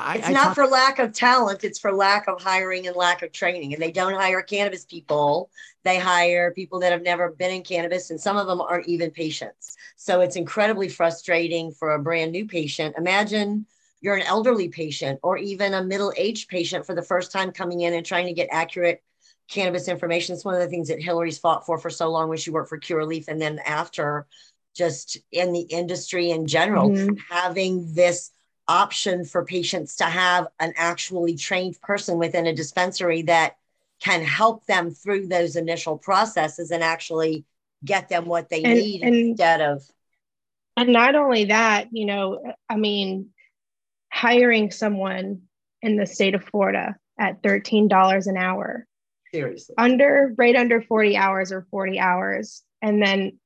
[0.00, 2.96] I, it's I not talk- for lack of talent it's for lack of hiring and
[2.96, 5.50] lack of training and they don't hire cannabis people.
[5.82, 9.10] They hire people that have never been in cannabis and some of them aren't even
[9.10, 9.76] patients.
[9.96, 12.96] So it's incredibly frustrating for a brand new patient.
[12.98, 13.66] Imagine
[14.00, 17.94] you're an elderly patient or even a middle-aged patient for the first time coming in
[17.94, 19.02] and trying to get accurate
[19.48, 20.34] cannabis information.
[20.34, 22.68] It's one of the things that hillary's fought for for so long when she worked
[22.68, 24.26] for Curaleaf and then after
[24.74, 27.16] just in the industry in general mm-hmm.
[27.28, 28.30] having this
[28.70, 33.56] option for patients to have an actually trained person within a dispensary that
[34.00, 37.44] can help them through those initial processes and actually
[37.84, 39.82] get them what they and, need and, instead of
[40.76, 43.30] and not only that you know i mean
[44.12, 45.42] hiring someone
[45.82, 48.86] in the state of florida at $13 an hour.
[49.32, 49.74] Seriously.
[49.78, 53.38] Under right under 40 hours or 40 hours and then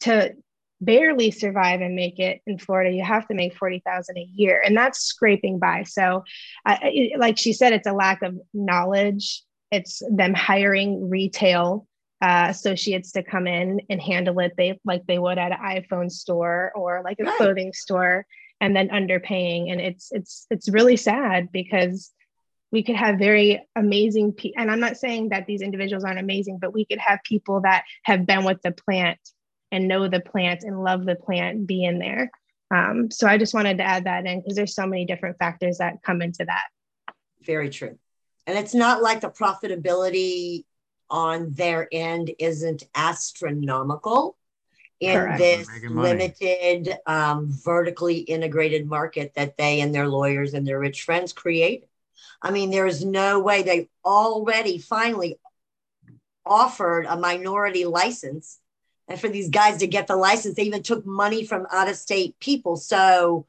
[0.00, 0.34] to
[0.80, 4.76] barely survive and make it in Florida, you have to make 40,000 a year and
[4.76, 5.82] that's scraping by.
[5.82, 6.24] So
[6.64, 9.42] uh, it, like she said, it's a lack of knowledge.
[9.70, 11.86] It's them hiring retail
[12.22, 16.10] uh, associates to come in and handle it they like they would at an iPhone
[16.10, 17.36] store or like a right.
[17.36, 18.26] clothing store
[18.60, 19.70] and then underpaying.
[19.70, 22.12] And it's, it's, it's really sad because
[22.70, 26.58] we could have very amazing pe- and i'm not saying that these individuals aren't amazing
[26.60, 29.18] but we could have people that have been with the plant
[29.70, 32.30] and know the plant and love the plant be in there.
[32.70, 35.78] Um, so I just wanted to add that in because there's so many different factors
[35.78, 37.14] that come into that.
[37.42, 37.98] Very true.
[38.46, 40.64] And it's not like the profitability
[41.10, 44.36] on their end isn't astronomical
[45.00, 45.38] in Correct.
[45.38, 51.32] this limited, um, vertically integrated market that they and their lawyers and their rich friends
[51.32, 51.84] create.
[52.42, 55.38] I mean, there is no way they already finally
[56.44, 58.58] offered a minority license.
[59.08, 61.96] And for these guys to get the license, they even took money from out of
[61.96, 62.76] state people.
[62.76, 63.46] So,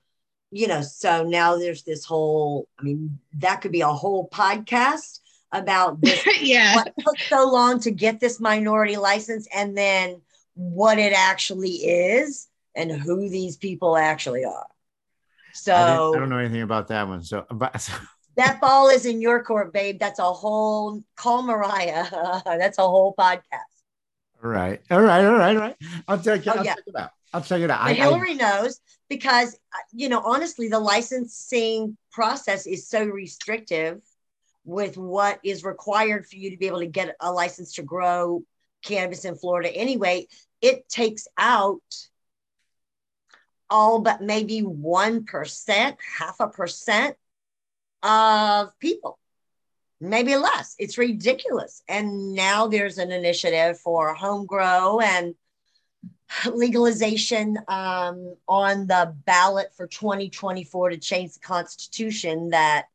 [0.52, 5.20] you know, so now there's this whole, I mean, that could be a whole podcast
[5.52, 6.26] about this.
[6.42, 6.76] yeah.
[6.76, 10.22] What took so long to get this minority license and then
[10.54, 14.68] what it actually is and who these people actually are.
[15.54, 17.22] So I, I don't know anything about that one.
[17.22, 17.94] So, but, so
[18.38, 20.00] that ball is in your court, babe.
[20.00, 22.06] That's a whole call Mariah.
[22.46, 23.79] That's a whole podcast.
[24.44, 25.76] All right, all right, all right, all right.
[26.08, 26.48] I'll check it.
[26.48, 26.76] Oh, I'll yeah.
[26.76, 27.10] check it out.
[27.34, 27.84] I'll check it out.
[27.84, 34.02] But I, Hillary knows because uh, you know honestly, the licensing process is so restrictive
[34.64, 38.44] with what is required for you to be able to get a license to grow
[38.84, 39.70] cannabis in Florida.
[39.76, 40.28] Anyway,
[40.62, 41.82] it takes out
[43.70, 47.16] all but maybe one percent, half a percent
[48.02, 49.19] of people,
[50.02, 50.76] maybe less.
[50.80, 51.84] It's ridiculous.
[51.88, 55.36] And now there's an initiative for home grow and
[56.54, 62.86] legalization um, on the ballot for 2024 to change the Constitution that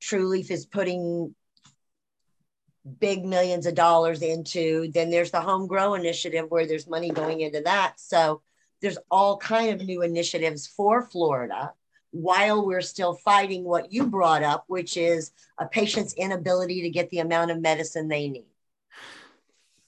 [0.00, 1.34] Trulieve is putting
[2.98, 4.90] big millions of dollars into.
[4.92, 8.00] Then there's the home grow initiative where there's money going into that.
[8.00, 8.40] So
[8.80, 11.74] there's all kind of new initiatives for Florida
[12.12, 17.08] while we're still fighting what you brought up, which is a patient's inability to get
[17.10, 18.46] the amount of medicine they need.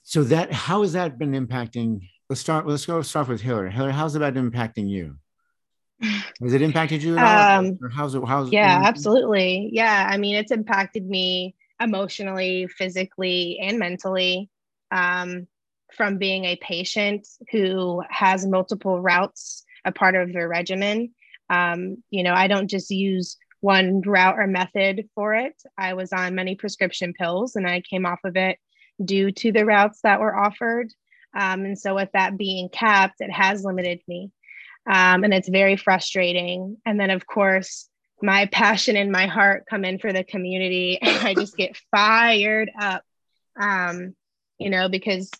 [0.03, 2.09] so that how has that been impacting?
[2.29, 2.67] Let's start.
[2.67, 3.71] Let's go start with Hillary.
[3.71, 5.17] Hillary, how's it been impacting you?
[6.41, 7.59] Has it impacted you at all?
[7.59, 8.23] Um, or how's it?
[8.25, 9.69] How's Yeah, it, absolutely.
[9.71, 10.07] Yeah.
[10.09, 14.49] I mean, it's impacted me emotionally, physically, and mentally
[14.91, 15.47] um,
[15.93, 21.13] from being a patient who has multiple routes a part of their regimen.
[21.53, 25.55] Um, you know, I don't just use one route or method for it.
[25.77, 28.57] I was on many prescription pills and I came off of it
[29.03, 30.91] due to the routes that were offered.
[31.35, 34.31] Um, and so, with that being capped, it has limited me.
[34.85, 36.77] Um, and it's very frustrating.
[36.85, 37.89] And then, of course,
[38.21, 40.99] my passion and my heart come in for the community.
[41.01, 43.03] I just get fired up,
[43.59, 44.15] um,
[44.59, 45.31] you know, because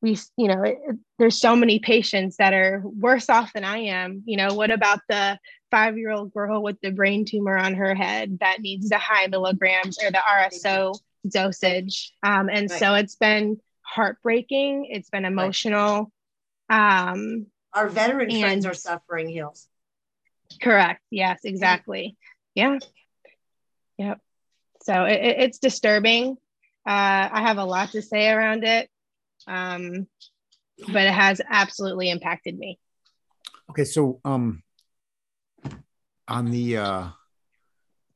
[0.00, 0.78] we, you know, it,
[1.18, 4.22] there's so many patients that are worse off than I am.
[4.26, 5.38] You know, what about the
[5.70, 9.26] five year old girl with the brain tumor on her head that needs the high
[9.26, 12.12] milligrams or the RSO dosage?
[12.22, 16.12] Um, and so it's been heartbreaking, it's been emotional.
[16.70, 19.66] Um, Our veteran friends are suffering hills.
[20.62, 21.02] Correct.
[21.10, 22.16] Yes, exactly.
[22.54, 22.78] Yeah.
[23.98, 24.20] Yep.
[24.82, 26.36] So it- it's disturbing.
[26.86, 28.88] Uh, I have a lot to say around it,
[29.46, 30.06] um,
[30.86, 32.78] but it has absolutely impacted me.
[33.70, 34.62] Okay, so um,
[36.26, 37.08] on the uh,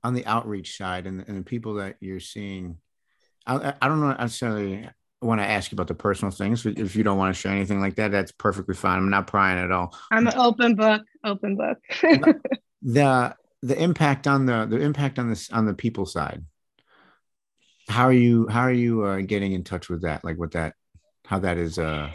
[0.03, 2.79] on the outreach side and, and the people that you're seeing,
[3.47, 4.89] I, I don't know necessarily
[5.21, 6.67] want to ask you about the personal things.
[6.67, 8.99] If you don't want to share anything like that, that's perfectly fine.
[8.99, 9.95] I'm not prying at all.
[10.11, 11.79] I'm an open book, open book.
[12.83, 16.45] the the impact on the the impact on this on the people side
[17.89, 20.75] how are you how are you uh, getting in touch with that like what that
[21.27, 22.11] how that is uh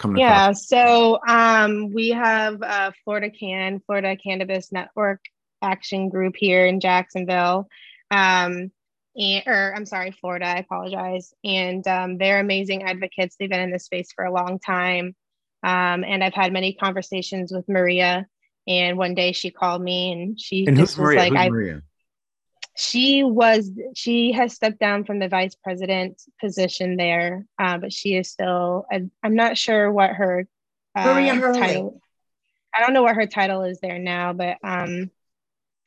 [0.00, 0.44] coming yeah.
[0.44, 5.20] across So um, we have uh, Florida Can, Florida Cannabis Network
[5.62, 7.68] Action Group here in Jacksonville.
[8.10, 8.72] Um,
[9.16, 11.34] and, or I'm sorry, Florida, I apologize.
[11.44, 13.36] And um, they're amazing advocates.
[13.38, 15.14] They've been in this space for a long time.
[15.62, 18.26] Um, and I've had many conversations with Maria.
[18.66, 21.48] And one day she called me and she and just was maria like, who's I,
[21.50, 21.82] maria
[22.76, 28.16] she was she has stepped down from the vice president position there uh, but she
[28.16, 30.46] is still I, i'm not sure what her
[30.94, 31.04] uh,
[31.58, 32.00] title
[32.74, 35.10] i don't know what her title is there now but um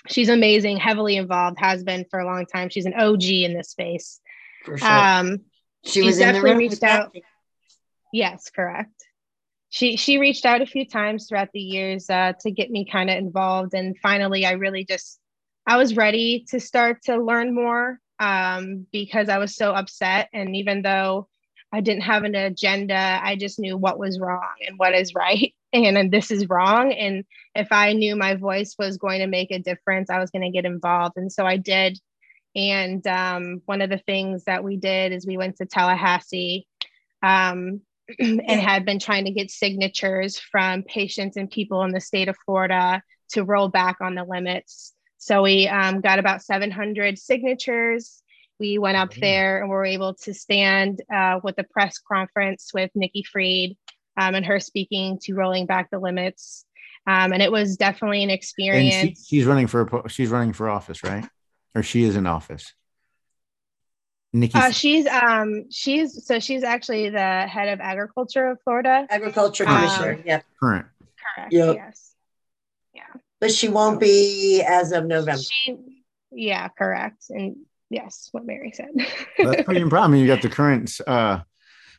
[0.08, 3.70] she's amazing heavily involved has been for a long time she's an og in this
[3.70, 4.20] space
[4.66, 4.88] For sure.
[4.88, 5.40] um
[5.86, 7.14] she was definitely reached out.
[7.14, 7.26] Kathy.
[8.12, 9.06] Yes, correct.
[9.70, 13.10] She she reached out a few times throughout the years uh, to get me kind
[13.10, 15.20] of involved, and finally, I really just
[15.66, 20.56] I was ready to start to learn more um, because I was so upset, and
[20.56, 21.28] even though
[21.72, 25.54] I didn't have an agenda, I just knew what was wrong and what is right,
[25.74, 26.92] and, and this is wrong.
[26.92, 27.24] And
[27.56, 30.52] if I knew my voice was going to make a difference, I was going to
[30.52, 32.00] get involved, and so I did.
[32.56, 36.68] And um, one of the things that we did is we went to Tallahassee
[37.24, 37.82] um,
[38.20, 42.38] and had been trying to get signatures from patients and people in the state of
[42.46, 44.94] Florida to roll back on the limits.
[45.24, 48.22] So we um, got about 700 signatures.
[48.60, 49.18] We went up Wow.
[49.22, 53.78] there and were able to stand uh, with a press conference with Nikki Fried
[54.18, 56.66] um, and her speaking to rolling back the limits.
[57.08, 59.20] Um, and it was definitely an and experience.
[59.30, 61.26] she, she's running for she's running for office right
[61.74, 62.74] or she is in office
[64.34, 64.58] Nikki.
[64.58, 69.06] Uh, she's um she's so she's actually the head of agriculture of Florida.
[69.10, 70.42] Agriculture Um, commissioner, yeah.
[70.60, 70.86] current.
[71.36, 71.54] Correct.
[71.54, 71.76] Yep.
[71.76, 72.13] Yes.
[73.44, 75.42] But she won't be as of November.
[75.42, 75.76] She,
[76.32, 77.26] yeah, correct.
[77.30, 77.58] And
[77.90, 78.88] yes, what Mary said.
[79.38, 80.06] That's pretty impressive.
[80.06, 80.90] I mean, you got the current.
[81.06, 81.40] Uh,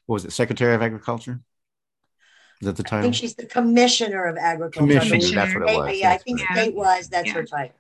[0.07, 0.33] what was it?
[0.33, 1.41] Secretary of Agriculture.
[2.63, 3.03] Is that the I title?
[3.03, 4.99] think she's the commissioner of agriculture.
[5.01, 5.35] Commissioner.
[5.35, 5.99] That's what it was.
[6.01, 6.59] Yeah, I think what it was.
[6.63, 7.33] state wise, that's Yeah.
[7.35, 7.77] her title.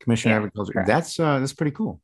[0.00, 0.72] Commissioner of Agriculture.
[0.74, 0.86] correct.
[0.88, 2.00] That's uh, that's pretty cool.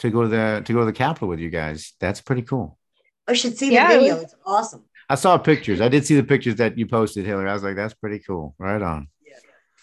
[0.00, 1.94] To go to the to go to the Capitol with you guys.
[1.98, 2.78] That's pretty cool.
[3.26, 4.16] I should see the Yeah, video.
[4.16, 4.84] It's awesome.
[5.08, 5.80] I saw pictures.
[5.80, 7.48] I did see the pictures that you posted, Hillary.
[7.48, 8.54] I was like, that's pretty cool.
[8.58, 9.08] Right on.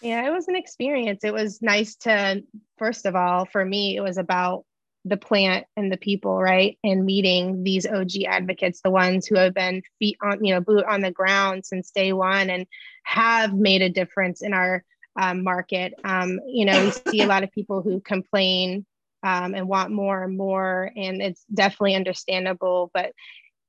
[0.02, 1.24] Yeah, it was an experience.
[1.24, 2.44] It was nice to,
[2.78, 4.66] first of all, for me, it was about
[5.06, 6.78] the plant and the people, right?
[6.84, 10.86] And meeting these OG advocates, the ones who have been feet on, you know, boot
[10.86, 12.66] on the ground since day one and
[13.04, 14.84] have made a difference in our
[15.20, 15.94] um, market.
[16.04, 18.86] Um, you know, we see a lot of people who complain
[19.24, 23.12] um, and want more and more, and it's definitely understandable, but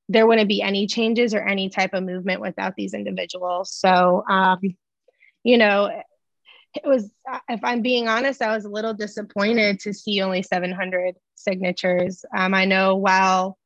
[0.09, 3.73] there wouldn't be any changes or any type of movement without these individuals.
[3.73, 4.59] So, um,
[5.45, 6.03] you know,
[6.75, 7.11] it was
[7.49, 12.25] if i'm being honest i was a little disappointed to see only 700 signatures.
[12.37, 13.59] Um, i know while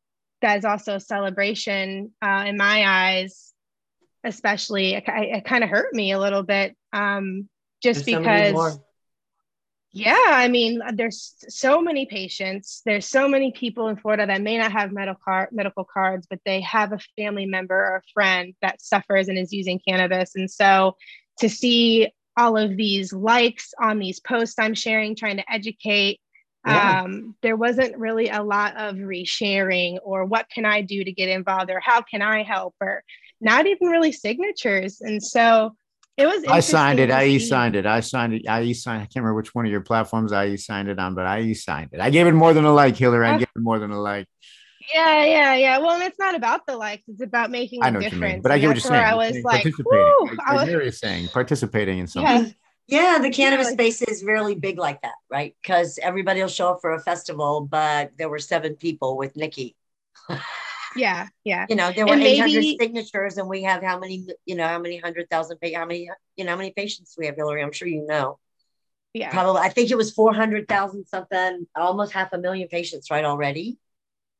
[0.42, 3.52] that is also a celebration uh, in my eyes
[4.24, 7.48] especially it, it kind of hurt me a little bit um,
[7.82, 8.78] just There's so because
[9.92, 12.82] yeah i mean there's so many patients.
[12.84, 16.60] There's so many people in florida that may not have medical medical cards but they
[16.62, 20.34] have a family member or a friend that suffers and is using cannabis.
[20.34, 20.96] And so
[21.38, 26.20] to see all of these likes on these posts I'm sharing, trying to educate.
[26.66, 27.02] Yeah.
[27.02, 31.28] Um, there wasn't really a lot of resharing or what can I do to get
[31.28, 33.04] involved or how can I help or
[33.40, 35.02] not even really signatures.
[35.02, 35.76] And so
[36.16, 36.44] it was.
[36.48, 37.10] I signed it.
[37.10, 37.84] I e signed it.
[37.86, 38.48] I signed it.
[38.48, 39.02] I e signed.
[39.02, 41.40] I can't remember which one of your platforms I e signed it on, but I
[41.40, 42.00] e signed it.
[42.00, 43.26] I gave it more than a like, Hillary.
[43.26, 43.38] I Oh.
[43.38, 44.26] gave it more than a like.
[44.92, 45.78] Yeah, yeah, yeah.
[45.78, 48.10] Well, and it's not about the likes; it's about making I a know what you
[48.10, 48.32] difference.
[48.34, 49.04] mean, but I And get what you're saying.
[49.04, 49.84] I was saying like, participating.
[50.20, 52.54] "Woo!" Like, I like was- Mary is saying, participating in something.
[52.86, 55.54] Yeah, Yeah, the cannabis space is really big like that, right?
[55.62, 59.74] Because everybody will show up for a festival, but there were seven people with Nikki.
[60.96, 61.66] yeah, yeah.
[61.68, 64.26] You know, there were And 800 maybe- signatures, and we have how many?
[64.44, 65.58] You know, how many hundred thousand?
[65.74, 66.08] How many?
[66.36, 67.62] You know, how many patients we have, Hillary?
[67.62, 68.38] I'm sure you know.
[69.12, 69.30] Yeah.
[69.30, 73.24] Probably, I think it was 400,000 something, almost half a million patients, right?
[73.24, 73.78] Already,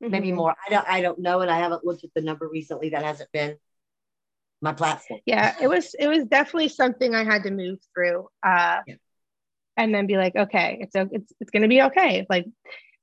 [0.09, 0.37] maybe Mhm.
[0.37, 0.55] more.
[0.67, 2.91] I don't, I don't know, and I haven't looked at the number recently.
[2.91, 3.57] That hasn't been
[4.63, 5.21] my platform.
[5.27, 8.95] yeah it was it was definitely something i had to move through uh Yeah.
[9.77, 12.47] and then be like okay it's it's, it's going to be okay like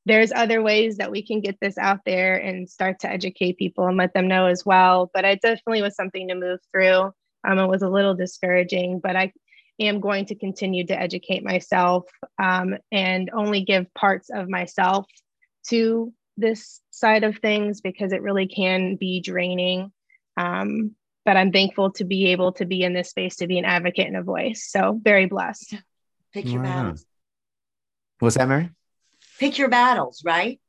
[0.08, 3.86] there's other ways that we can get this out there and start to educate people
[3.86, 7.12] and let them know as well but it definitely was something to move through
[7.48, 9.32] um it was a little discouraging but i
[9.80, 12.06] am going to continue to educate myself
[12.42, 15.06] um, and only give parts of myself
[15.68, 19.92] to this side of things because it really can be draining
[20.38, 23.66] um, but I'm thankful to be able to be in this space to be an
[23.66, 24.66] advocate and a voice.
[24.72, 25.76] So very blessed.
[26.34, 26.84] Pick your Right on.
[26.86, 27.06] battles.
[28.20, 28.70] What's that, Mary?
[29.38, 30.60] Pick your battles, right?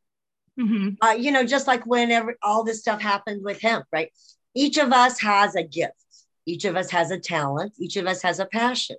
[0.58, 0.98] Mhm.
[1.00, 4.12] uh, you know, just like whenever all this stuff happened with him, right?
[4.54, 5.94] Each of us has a gift.
[6.44, 7.72] Each of us has a talent.
[7.78, 8.96] Each of us has a passion.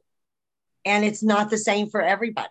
[0.85, 2.47] And it's not the same for everybody.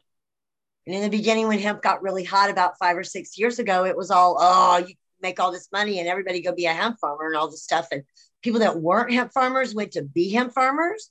[0.87, 3.85] And in the beginning, when hemp got really hot about five or six years ago,
[3.85, 6.99] it was all, oh, you make all this money and everybody go be a hemp
[6.99, 7.89] farmer and all this stuff.
[7.93, 8.03] And
[8.43, 11.11] people that weren't hemp farmers went to be hemp farmers.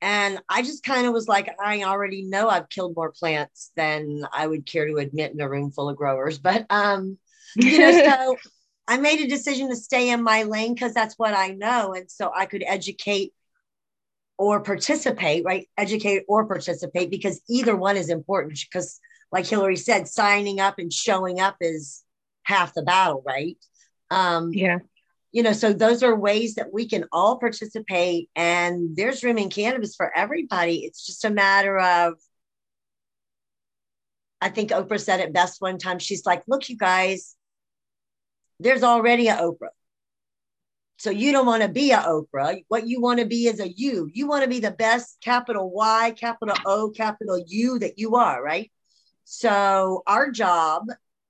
[0.00, 4.22] And I just kind of was like, I already know I've killed more plants than
[4.32, 6.38] I would care to admit in a room full of growers.
[6.38, 7.18] But um,
[7.56, 8.36] you know, so
[8.88, 11.94] I made a decision to stay in my lane because that's what I know.
[11.94, 13.32] And so I could educate
[14.38, 15.68] or participate, right?
[15.78, 18.58] Educate or participate because either one is important.
[18.70, 22.02] Because, like Hillary said, signing up and showing up is
[22.42, 23.56] half the battle, right?
[24.10, 24.78] Um, yeah.
[25.32, 29.50] you know, so those are ways that we can all participate, and there's room in
[29.50, 30.84] cannabis for everybody.
[30.84, 32.14] It's just a matter of,
[34.40, 35.98] I think Oprah said it best one time.
[35.98, 37.34] She's like, Look, you guys,
[38.60, 39.68] there's already a Oprah.
[41.04, 42.64] So you don't want to be a Oprah.
[42.68, 44.08] What you want to be is a you.
[44.14, 48.42] You want to be the best capital Y, capital O, capital U that you are,
[48.42, 48.72] right?
[49.24, 50.84] So our job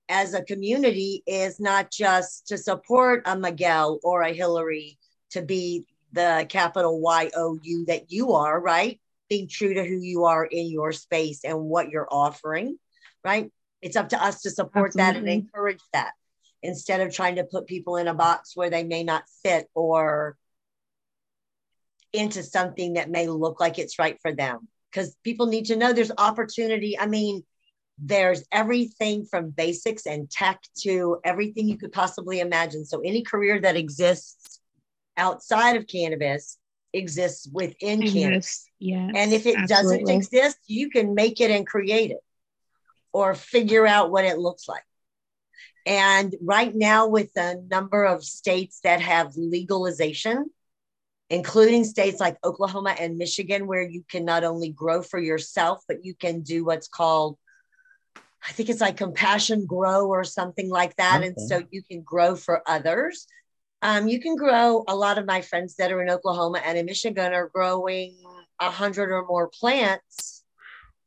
[0.07, 4.97] as a community is not just to support a Miguel or a Hillary
[5.31, 9.01] to be the capital Y O U that you are, right?
[9.29, 12.79] Being true to who you are in your space and what you're offering,
[13.25, 13.51] right?
[13.81, 16.13] It's up to us to support that and encourage that
[16.65, 20.37] instead of trying to put people in a box where they may not fit or
[22.13, 24.67] into something that may look like it's right for them.
[24.91, 26.97] Because people need to know there's opportunity.
[26.97, 27.43] I mean,
[27.97, 32.85] there's everything from basics and tech to everything you could possibly imagine.
[32.85, 34.61] So any career that exists
[35.17, 36.57] outside of cannabis
[36.93, 38.69] exists within Yes, cannabis.
[38.79, 42.23] yes, And if it doesn't exist, you can make it and create it
[43.11, 44.84] or figure out what it looks like.
[45.85, 50.49] And right now, with the number of states that have legalization,
[51.29, 56.03] including states like Oklahoma and Michigan, where you can not only grow for yourself, but
[56.03, 57.37] you can do what's called,
[58.47, 61.23] I think it's like compassion grow or something like that.
[61.23, 63.27] And so you can grow for others.
[63.81, 64.83] Um, you can grow.
[64.87, 68.17] A lot of my friends that are in Oklahoma and in Michigan are growing
[68.59, 70.34] a hundred or more plants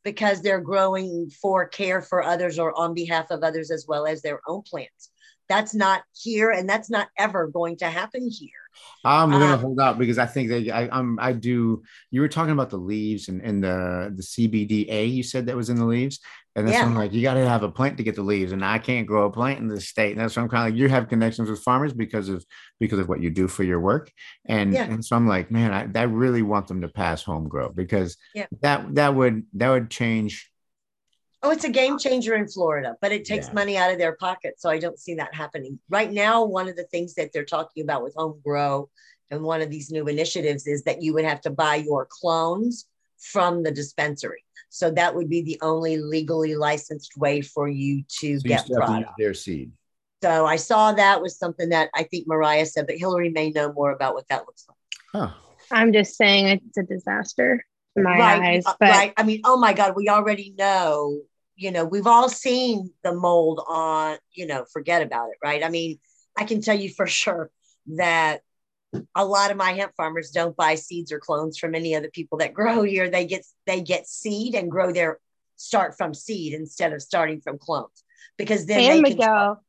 [0.08, 4.22] because they're growing for care for others or on behalf of others as well as
[4.22, 5.10] their own plants.
[5.50, 8.67] That's not here, and that's not ever going to happen here.
[9.04, 11.82] I'm gonna Um, hold out because I think that I, I'm I do.
[12.10, 15.12] You were talking about the leaves and, and the the CBDA.
[15.12, 16.18] You said that was in the leaves,
[16.56, 16.84] and that's Yeah.
[16.86, 19.06] I'm like you got to have a plant to get the leaves, and I can't
[19.06, 20.12] grow a plant in this state.
[20.12, 22.44] And that's why I'm kind of like you have connections with farmers because of
[22.80, 24.10] because of what you do for your work,
[24.46, 24.84] and Yeah.
[24.84, 28.16] and so I'm like man, I, I really want them to pass home grow because
[28.34, 28.46] Yeah.
[28.62, 30.50] that that would that would change.
[31.42, 33.54] Oh, it's a game changer in Florida, but it takes Yeah.
[33.54, 34.60] money out of their pocket.
[34.60, 35.78] So I don't see that happening.
[35.88, 38.90] Right now, one of the things that they're talking about with Home Grow
[39.30, 42.86] and one of these new initiatives is that you would have to buy your clones
[43.18, 44.44] from the dispensary.
[44.70, 48.80] So that would be the only legally licensed way for you to So get still
[48.80, 49.18] have to product.
[49.18, 49.72] their seed.
[50.22, 53.72] So I saw that was something that I think Mariah said, but Hillary may know
[53.72, 54.76] more about what that looks like.
[55.12, 55.34] Huh.
[55.70, 57.64] I'm just saying it's a disaster
[57.94, 58.64] in my right, eyes.
[58.66, 59.12] uh, But right.
[59.16, 61.20] I mean, oh my God, we already know,
[61.58, 65.64] you know, we've all seen the mold on, you know, forget about it, right?
[65.64, 65.98] I mean,
[66.36, 67.50] I can tell you for sure
[67.96, 68.42] that
[69.16, 72.10] a lot of my hemp farmers don't buy seeds or clones from any of the
[72.10, 73.10] people that grow here.
[73.10, 75.18] They get they get seed and grow their
[75.56, 78.04] start from seed instead of starting from clones
[78.36, 79.64] because then and they can Miguel,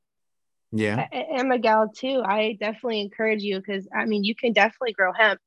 [0.71, 1.07] Yeah.
[1.11, 2.21] and Miguel too.
[2.23, 5.41] I definitely encourage you because I mean you can definitely grow hemp.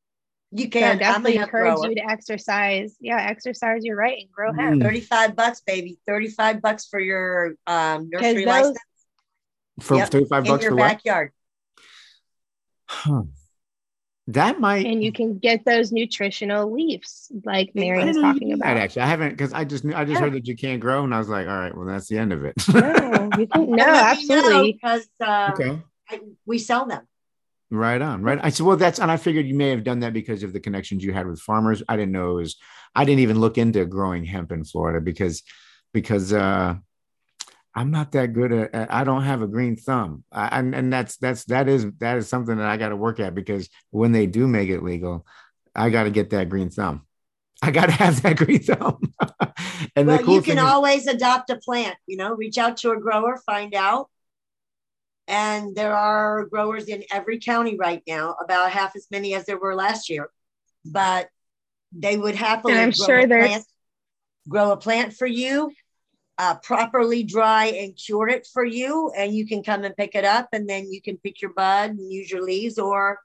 [0.55, 1.89] You can I'm definitely encourage grower.
[1.89, 2.95] you to exercise.
[3.01, 4.83] Yeah, exercise your right and grow hemp.
[4.83, 4.85] Mm.
[4.85, 5.99] 35 bucks, baby.
[6.07, 8.79] 35 bucks for your um, nursery those- license
[9.81, 10.09] For Yep.
[10.11, 10.89] 35 in bucks your for what?
[10.89, 11.31] backyard.
[12.89, 13.23] Huh.
[14.29, 18.23] That might And you can get those nutritional leaves like Big Mary I was didn't
[18.23, 18.83] know you talking could that, about.
[18.83, 19.03] actually.
[19.03, 20.21] I haven't because I just knew I just Yeah.
[20.21, 22.33] heard that you can't grow, and I was like, all right, well, that's the end
[22.33, 22.55] of it.
[22.73, 24.73] No, you can, no, Well, let me know, absolutely.
[24.73, 25.83] because uh, okay.
[26.09, 27.03] I, we sell them.
[27.75, 28.39] Right on, right.
[28.43, 30.61] I said, well, that's and I figured you may have done that because of the
[30.61, 31.83] connections you had with farmers.
[31.89, 32.57] I didn't know it was.
[32.95, 35.43] I didn't even look into growing hemp in Florida because
[35.95, 36.75] because uh,
[37.75, 38.93] I'm not that good at.
[38.93, 42.29] I don't have a green thumb, I, and and that's that's that is that is
[42.29, 45.27] something that I got to work at because when they do make it legal,
[45.75, 47.07] I got to get that green thumb.
[47.63, 49.01] I got to have that green thumb.
[49.97, 51.97] and Well, cool you can thing is- always adopt a plant.
[52.07, 54.11] You know, reach out to a grower, find out.
[55.29, 59.59] And there are growers in every county right now, about half as many as there
[59.59, 60.29] were last year.
[60.85, 61.29] But
[61.93, 63.67] they would happily And I'm grow sure a there's- plant,
[64.49, 65.73] grow a plant for you,
[66.39, 70.25] uh, properly dry and cure it for you, and you can come and pick it
[70.25, 73.21] up, and then you can pick your bud and use your leaves, or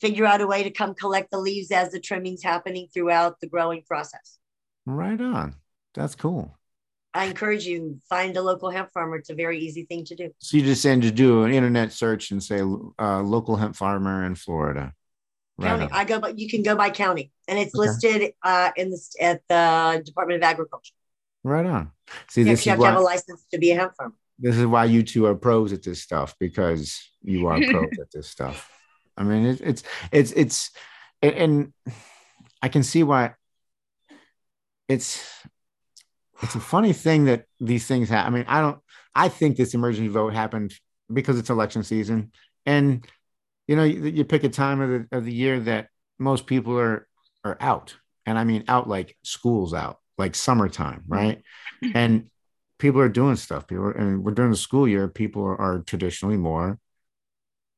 [0.00, 3.46] figure out a way to come collect the leaves as the trimming's happening throughout the
[3.48, 4.38] growing process.
[4.86, 5.54] right on.
[5.94, 6.56] That's cool.
[7.14, 9.16] I encourage you find a local hemp farmer.
[9.16, 10.30] It's a very easy thing to do.
[10.40, 14.24] So you just send to do an internet search and say uh, local hemp farmer
[14.24, 14.92] in Florida.
[15.56, 15.68] Right.
[15.68, 15.84] County.
[15.84, 15.90] on.
[15.92, 17.86] I go, but you can go by county, and it's Okay.
[17.86, 20.94] listed uh, in the at the Department of Agriculture.
[21.44, 21.92] Right on.
[22.28, 24.14] See, Yeah, this you is have to have a license to be a hemp farmer.
[24.40, 28.10] this is why you two are pros at this stuff because you are pros at
[28.10, 28.68] this stuff.
[29.16, 30.70] I mean, it, it's it's it's
[31.22, 31.72] and
[32.60, 33.34] I can see why
[34.88, 35.24] it's
[36.44, 38.32] it's a funny thing that these things happen.
[38.32, 38.78] I mean, I don't.
[39.14, 40.74] I think this emergency vote happened
[41.12, 42.32] because it's election season,
[42.66, 43.06] and
[43.66, 45.88] you know, you, you pick a time of the of the year that
[46.18, 47.08] most people are
[47.44, 51.12] are out, and I mean out like schools out, like summertime, mm-hmm.
[51.12, 51.42] right?
[51.94, 52.30] And
[52.78, 53.66] people are doing stuff.
[53.66, 55.08] People, are, and we're during the school year.
[55.08, 56.78] People are, are traditionally more,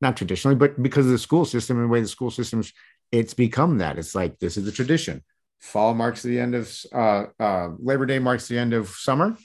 [0.01, 2.73] not traditionally, but because of the school system and the way the school systems,
[3.11, 3.99] it's become that.
[3.99, 5.23] It's like this is the tradition.
[5.61, 9.37] Fall marks the end of uh, uh, Labor Day marks the end of summer,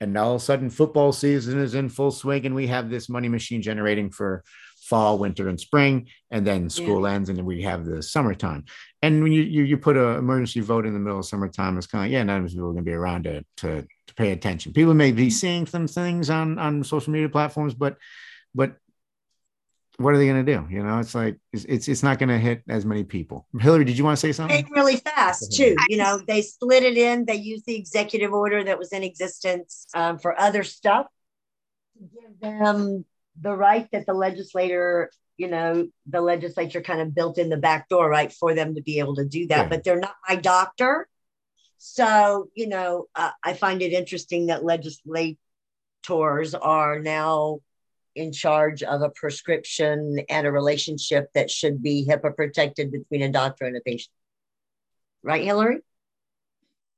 [0.00, 2.88] and now all of a sudden football season is in full swing, and we have
[2.88, 4.42] this money machine generating for
[4.90, 8.64] fall, winter, and spring, and then school ends, and then we have the summertime.
[9.02, 11.86] And when you you, you put an emergency vote in the middle of summertime, it's
[11.86, 14.32] kind of yeah, none of people are going to be around to, to to pay
[14.32, 14.72] attention.
[14.72, 17.96] People may be seeing some things on on social media platforms, but
[18.54, 18.76] but
[19.96, 20.66] what are they going to do?
[20.70, 23.46] You know, it's like it's it's, it's not going to hit as many people.
[23.58, 24.68] Hillary, did you want to say something?
[24.70, 25.76] really fast too.
[25.88, 27.24] You know, they split it in.
[27.26, 31.06] They used the executive order that was in existence um, for other stuff
[31.98, 33.04] to give them
[33.40, 37.88] the right that the legislator, you know, the legislature kind of built in the back
[37.88, 39.62] door, right, for them to be able to do that.
[39.62, 39.68] Yeah.
[39.68, 41.08] But they're not my doctor.
[41.78, 45.36] So, you know, uh, I find it interesting that legislators
[46.54, 47.60] are now
[48.14, 53.30] in charge of a prescription and a relationship that should be HIPAA protected between a
[53.30, 54.12] doctor and a patient.
[55.22, 55.78] Right, Hillary?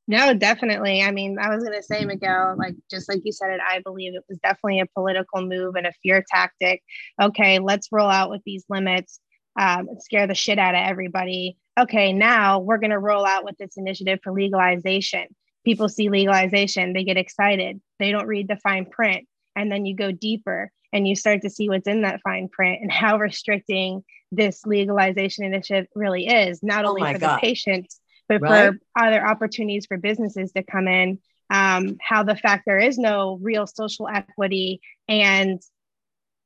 [0.08, 1.02] No, definitely.
[1.02, 3.80] I mean, I was going to say, Miguel, like just like you said it, I
[3.80, 6.82] believe it was definitely a political move and a fear tactic.
[7.20, 9.20] Okay, let's roll out with these limits,
[9.58, 11.56] um, scare the shit out of everybody.
[11.78, 15.26] Okay, now we're going to roll out with this initiative for legalization.
[15.64, 17.80] People see legalization, they get excited.
[18.00, 19.28] They don't read the fine print.
[19.56, 22.80] And then you go deeper and you start to see what's in that fine print
[22.82, 27.36] and how restricting this legalization initiative really is, not oh only oh for God.
[27.36, 28.72] the patients, but right?
[28.72, 31.18] for other opportunities for businesses to come in.
[31.50, 35.60] Um, how the fact there is no real social equity and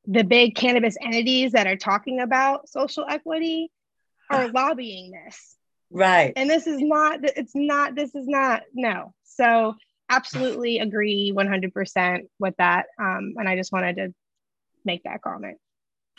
[0.07, 3.71] the big cannabis entities that are talking about social equity
[4.31, 5.57] are lobbying this.
[5.91, 6.33] Right.
[6.35, 9.15] And this is not, it's not, this is not, no.
[9.25, 9.75] So
[10.09, 12.87] absolutely agree 100% with that.
[12.99, 14.15] Um, and I just wanted to
[14.85, 15.59] make that comment.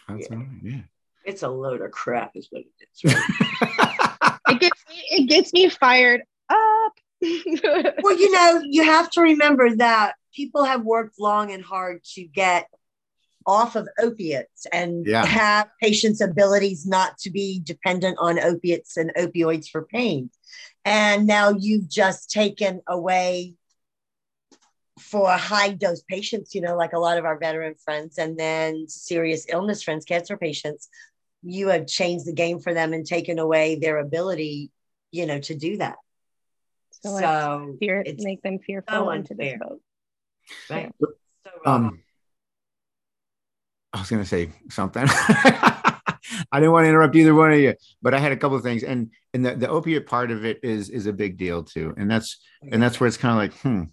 [0.07, 0.37] That's yeah.
[0.37, 0.81] Right, yeah.
[1.25, 3.13] It's a load of crap, is what it is.
[3.13, 4.31] Right?
[4.49, 6.93] it gets me, it gets me fired up.
[7.21, 12.23] well, you know, you have to remember that people have worked long and hard to
[12.23, 12.67] get
[13.45, 15.25] off of opiates and yeah.
[15.25, 20.29] have patients' abilities not to be dependent on opiates and opioids for pain.
[20.83, 23.55] And now you've just taken away
[24.99, 28.87] for high dose patients, you know, like a lot of our veteran friends, and then
[28.87, 30.89] serious illness friends, cancer patients,
[31.43, 34.71] you have changed the game for them and taken away their ability,
[35.11, 35.95] you know, to do that.
[37.03, 39.81] So, so fear, make them fearful so into this boat.
[40.69, 40.91] Right.
[40.99, 41.07] Yeah.
[41.65, 41.99] Um,
[43.93, 45.05] I was going to say something.
[46.51, 48.63] I didn't want to interrupt either one of you, but I had a couple of
[48.63, 51.93] things, and and the, the opiate part of it is is a big deal too,
[51.97, 52.37] and that's
[52.71, 53.83] and that's where it's kind of like, hmm,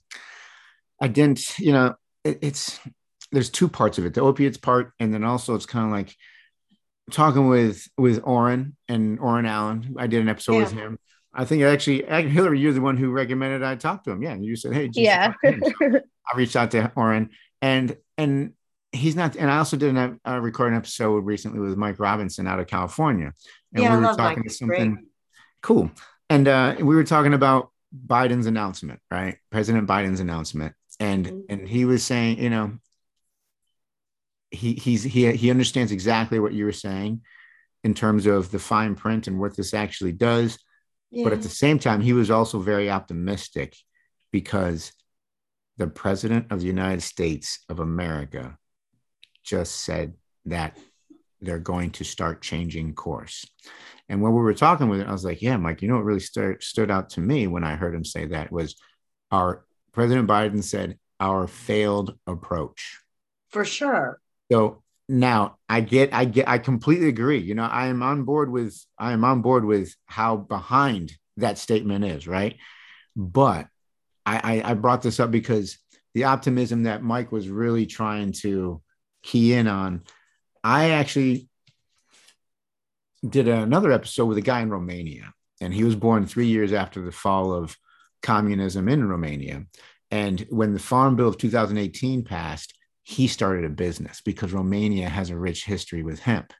[1.04, 2.80] I didn't, you know, it, it's
[3.30, 6.16] there's two parts of it, the opiates part, and then also it's kind of like
[7.10, 9.96] talking with with Oren and Oren Allen.
[9.98, 10.58] I did an episode yeah.
[10.60, 10.98] with him.
[11.34, 14.22] I think actually, Hillary, you're the one who recommended I talk to him.
[14.22, 17.28] Yeah, and you said, "Hey, yeah." I reached out to Oren,
[17.60, 18.54] and and
[18.92, 19.36] he's not.
[19.36, 23.34] And I also did a uh, recording episode recently with Mike Robinson out of California,
[23.74, 24.48] and yeah, we were talking Mike.
[24.48, 25.04] to something Great.
[25.60, 25.90] cool.
[26.30, 27.72] And uh, we were talking about
[28.06, 29.36] Biden's announcement, right?
[29.50, 31.40] President Biden's announcement, and mm-hmm.
[31.48, 32.72] and he was saying you know
[34.50, 37.20] he he's he he understands exactly what you were saying
[37.82, 40.58] in terms of the fine print and what this actually does
[41.10, 41.24] yeah.
[41.24, 43.76] but at the same time he was also very optimistic
[44.30, 44.92] because
[45.76, 48.56] the president of the united states of america
[49.42, 50.14] just said
[50.46, 50.78] that
[51.40, 53.44] they're going to start changing course
[54.08, 56.04] and when we were talking with it i was like yeah mike you know what
[56.04, 58.76] really st- stood out to me when i heard him say that was
[59.30, 59.64] our
[59.94, 63.00] President Biden said our failed approach.
[63.50, 64.20] For sure.
[64.52, 67.38] So now I get, I get, I completely agree.
[67.38, 71.58] You know, I am on board with, I am on board with how behind that
[71.58, 72.56] statement is, right?
[73.16, 73.68] But
[74.26, 75.78] I, I, I brought this up because
[76.14, 78.82] the optimism that Mike was really trying to
[79.22, 80.02] key in on,
[80.62, 81.48] I actually
[83.26, 87.00] did another episode with a guy in Romania, and he was born three years after
[87.02, 87.76] the fall of
[88.24, 89.66] communism in Romania.
[90.10, 95.30] And when the Farm Bill of 2018 passed, he started a business because Romania has
[95.30, 96.52] a rich history with hemp.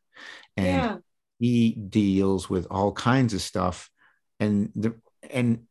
[0.56, 0.96] And yeah.
[1.40, 3.90] he deals with all kinds of stuff.
[4.38, 4.94] And the
[5.30, 5.64] and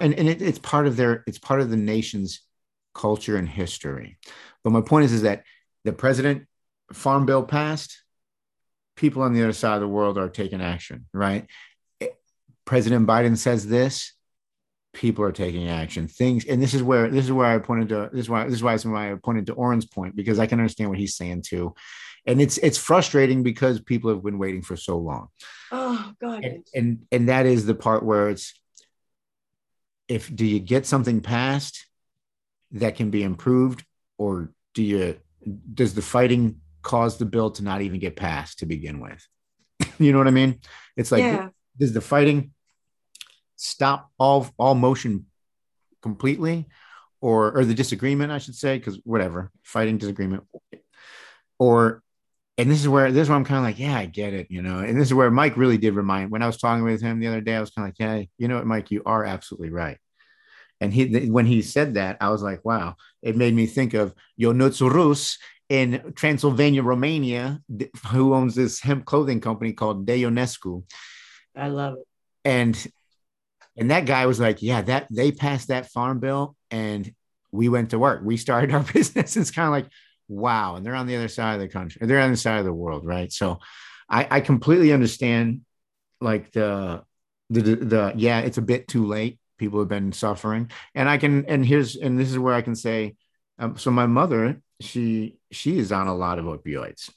[0.00, 2.40] and, and it, it's part of their it's part of the nation's
[2.94, 4.18] culture and history.
[4.64, 5.44] But my point is, is that
[5.84, 6.46] the president
[6.92, 8.02] farm bill passed,
[8.96, 11.46] people on the other side of the world are taking action, right?
[12.64, 14.15] President Biden says this,
[14.96, 18.08] people are taking action things and this is where this is where i pointed to
[18.12, 20.58] this is why this is why, why i pointed to oren's point because i can
[20.58, 21.74] understand what he's saying too.
[22.26, 25.28] And it's it's frustrating because people have been waiting for so long.
[25.70, 26.44] Oh god.
[26.44, 28.52] And and, and that is the part where it's
[30.08, 31.86] if do you get something passed
[32.72, 33.84] that can be improved
[34.18, 35.18] or do you
[35.72, 39.26] does the fighting cause the bill to not even get passed to begin with?
[39.98, 40.60] You know what i mean?
[40.96, 41.48] It's like yeah.
[41.78, 42.52] does the fighting
[43.56, 45.26] stop all all motion
[46.02, 46.66] completely
[47.20, 50.44] or or the disagreement i should say because whatever fighting disagreement
[51.58, 52.02] or
[52.58, 54.50] and this is where this is where I'm kind of like, yeah, I get it,
[54.50, 54.78] you know.
[54.78, 57.26] And this is where Mike really did remind when I was talking with him the
[57.26, 59.70] other day, I was kind of like, yeah, you know what, Mike, you are absolutely
[59.70, 59.98] right.
[60.80, 64.14] And he when he said that, I was like, wow, it made me think of
[64.38, 65.38] Rus
[65.68, 67.60] in Transylvania, Romania,
[68.10, 70.84] who owns this hemp clothing company called Deionescu.
[71.56, 72.06] I love it.
[72.44, 72.86] And
[73.76, 77.12] and that guy was like, yeah, that they passed that farm bill and
[77.52, 78.22] we went to work.
[78.24, 79.36] We started our business.
[79.36, 79.92] It's kind of like,
[80.28, 80.76] wow.
[80.76, 82.06] And they're on the other side of the country.
[82.06, 83.32] They're on the side of the world, right?
[83.32, 83.58] So
[84.08, 85.62] I, I completely understand
[86.20, 87.02] like the,
[87.50, 89.38] the the the yeah, it's a bit too late.
[89.58, 90.70] People have been suffering.
[90.94, 93.16] And I can and here's and this is where I can say,
[93.58, 97.10] um, so my mother, she she is on a lot of opioids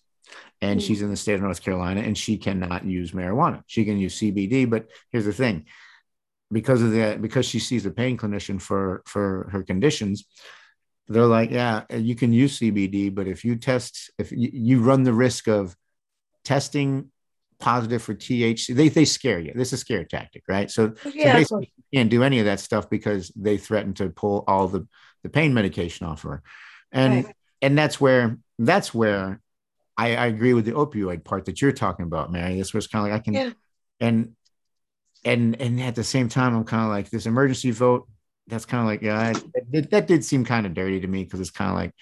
[0.62, 0.88] and mm-hmm.
[0.88, 3.64] she's in the state of North Carolina and she cannot use marijuana.
[3.68, 5.66] She can use CBD, but here's the thing
[6.52, 10.26] because of that, because she sees a pain clinician for for her conditions,
[11.08, 15.04] they're like, yeah, you can use CBD, but if you test, if you, you run
[15.04, 15.76] the risk of
[16.44, 17.12] testing
[17.60, 19.52] positive for THC, they they scare you.
[19.54, 20.70] This is a scare tactic, right?
[20.70, 24.10] So, yeah, so basically, you can't do any of that stuff because they threaten to
[24.10, 24.88] pull all the
[25.24, 26.44] the pain medication off her,
[26.92, 27.36] and right.
[27.62, 29.42] and that's where that's where
[29.98, 32.56] I, I, agree with the opioid part that you're talking about, Mary.
[32.56, 33.52] This was kind of like I can, yeah.
[34.00, 34.36] and
[35.26, 38.08] and and at the same time, I'm kind of like this emergency vote.
[38.48, 39.34] That's kind of like yeah,
[39.72, 41.94] that, that did seem kind of dirty to me because it's kind of like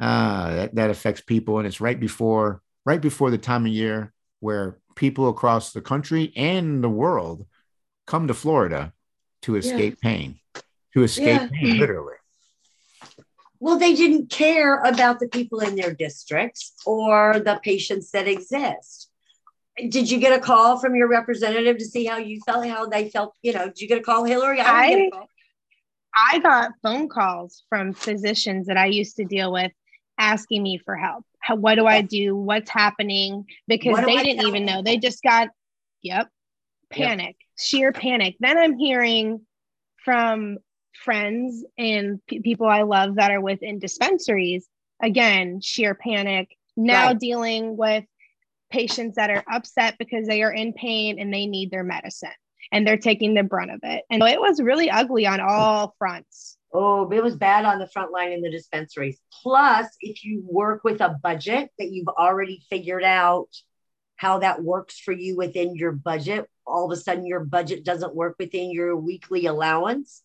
[0.00, 4.12] uh, that that affects people, and it's right before right before the time of year
[4.40, 7.46] where people across the country and the world
[8.06, 8.92] come to Florida
[9.42, 10.10] to escape yeah.
[10.10, 10.40] pain,
[10.92, 11.48] to escape yeah.
[11.52, 12.14] pain, literally.
[13.60, 19.08] Well, they didn't care about the people in their districts or the patients that exist
[19.76, 23.08] did you get a call from your representative to see how you felt, how they
[23.10, 23.34] felt?
[23.42, 24.60] You know, did you get a call, Hillary?
[24.60, 25.26] I, I,
[26.14, 29.72] I got phone calls from physicians that I used to deal with
[30.18, 31.24] asking me for help.
[31.40, 32.36] How, what do I do?
[32.36, 33.46] What's happening?
[33.66, 34.82] Because they didn't even know.
[34.82, 35.48] They just got,
[36.02, 36.28] yep,
[36.90, 37.34] panic, yep.
[37.58, 38.36] sheer panic.
[38.38, 39.40] Then I'm hearing
[40.04, 40.58] from
[41.04, 44.68] friends and p- people I love that are within dispensaries.
[45.02, 46.56] Again, sheer panic.
[46.76, 47.18] Now right.
[47.18, 48.04] dealing with
[48.74, 52.28] patients that are upset because they are in pain and they need their medicine
[52.72, 54.02] and they're taking the brunt of it.
[54.10, 56.58] And it was really ugly on all fronts.
[56.72, 59.20] Oh, it was bad on the front line in the dispensaries.
[59.42, 63.46] Plus, if you work with a budget that you've already figured out
[64.16, 68.16] how that works for you within your budget, all of a sudden your budget doesn't
[68.16, 70.22] work within your weekly allowance.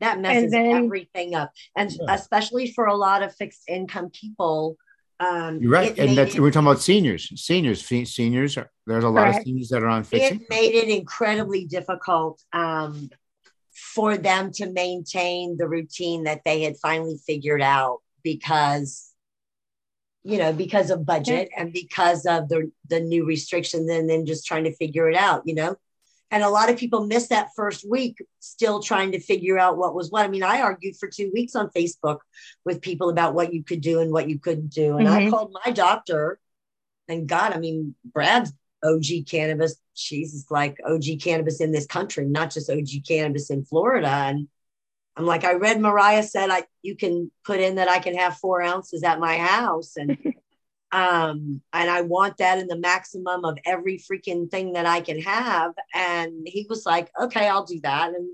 [0.00, 1.52] That messes then, everything up.
[1.76, 2.14] And yeah.
[2.14, 4.76] especially for a lot of fixed income people,
[5.22, 7.30] um, You're right, and that's we're talking about seniors.
[7.40, 8.58] Seniors, seniors.
[8.86, 9.38] There's a lot correct.
[9.38, 10.40] of seniors that are on fixing.
[10.40, 13.08] It made it incredibly difficult um,
[13.72, 19.12] for them to maintain the routine that they had finally figured out because,
[20.24, 24.44] you know, because of budget and because of the the new restrictions, and then just
[24.44, 25.42] trying to figure it out.
[25.44, 25.76] You know,
[26.32, 29.94] and a lot of people miss that first week still trying to figure out what
[29.94, 30.24] was what.
[30.24, 32.20] I mean, I argued for two weeks on Facebook
[32.64, 34.96] with people about what you could do and what you couldn't do.
[34.96, 35.26] And mm-hmm.
[35.28, 36.40] I called my doctor,
[37.06, 38.50] and God, I mean, Brad's
[38.82, 39.76] OG cannabis.
[39.92, 44.08] She's like OG cannabis in this country, not just OG cannabis in Florida.
[44.08, 44.48] And
[45.18, 48.38] I'm like, I read Mariah said I you can put in that I can have
[48.38, 49.98] four ounces at my house.
[49.98, 50.16] And
[50.92, 55.18] um, and I want that in the maximum of every freaking thing that I can
[55.20, 55.72] have.
[55.94, 58.10] And he was like, okay, I'll do that.
[58.10, 58.28] And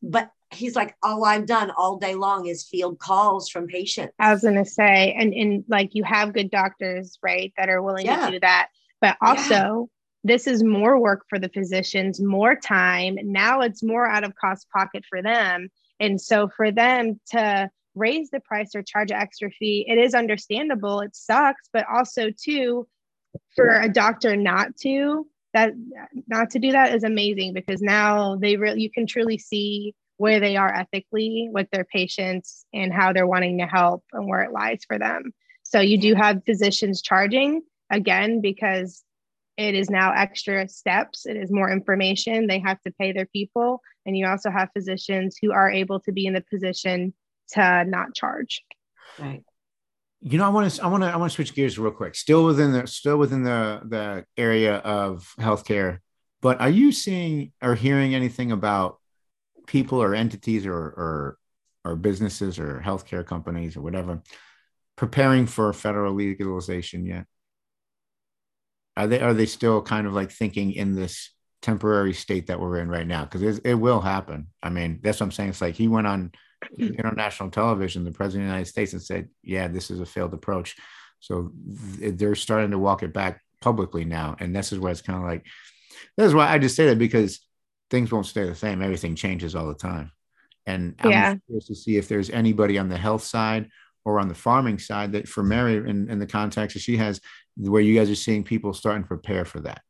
[0.00, 4.14] but he's like, all I've done all day long is field calls from patients.
[4.20, 8.06] I was gonna say, and and like you have good doctors, right, that are willing
[8.06, 8.26] yeah.
[8.26, 8.68] to do that.
[9.00, 9.82] But also yeah.
[10.22, 13.18] this is more work for the physicians, more time.
[13.24, 15.70] Now it's more out of cost pocket for them.
[15.98, 17.68] And so for them to
[17.98, 21.00] raise the price or charge an extra fee, it is understandable.
[21.00, 22.86] It sucks, but also too,
[23.54, 25.72] for a doctor not to that
[26.26, 30.40] not to do that is amazing because now they really you can truly see where
[30.40, 34.52] they are ethically with their patients and how they're wanting to help and where it
[34.52, 35.32] lies for them.
[35.62, 39.04] So you do have physicians charging again because
[39.56, 42.46] it is now extra steps, it is more information.
[42.46, 43.80] They have to pay their people.
[44.06, 47.12] And you also have physicians who are able to be in the position
[47.52, 48.62] to not charge.
[49.18, 49.42] Right.
[50.20, 52.14] You know, I want to, I want to, I want to switch gears real quick.
[52.14, 55.98] Still within the, still within the the area of healthcare,
[56.40, 58.98] but are you seeing or hearing anything about
[59.66, 61.38] people or entities or or
[61.84, 64.22] or businesses or healthcare companies or whatever
[64.96, 67.24] preparing for federal legalization yet?
[68.96, 71.32] Are they are they still kind of like thinking in this
[71.62, 73.24] temporary state that we're in right now?
[73.24, 74.48] Because it will happen.
[74.60, 75.50] I mean, that's what I'm saying.
[75.50, 76.32] It's like he went on
[76.78, 80.34] international television, the president of the United States, and said, "Yeah, this is a failed
[80.34, 80.76] approach."
[81.20, 84.36] So they're starting to walk it back publicly now.
[84.38, 85.46] And this is why it's kind of like,
[86.16, 87.40] that's why I just say that because
[87.90, 88.82] things won't stay the same.
[88.82, 90.12] Everything changes all the time.
[90.66, 91.34] And I'm yeah.
[91.46, 93.70] curious to see if there's anybody on the health side
[94.04, 97.20] or on the farming side that for Mary in, in the context that she has,
[97.56, 99.80] where you guys are seeing people starting to prepare for that.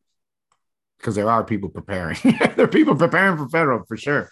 [0.98, 2.16] Because there are people preparing.
[2.56, 4.30] there are people preparing for federal for sure.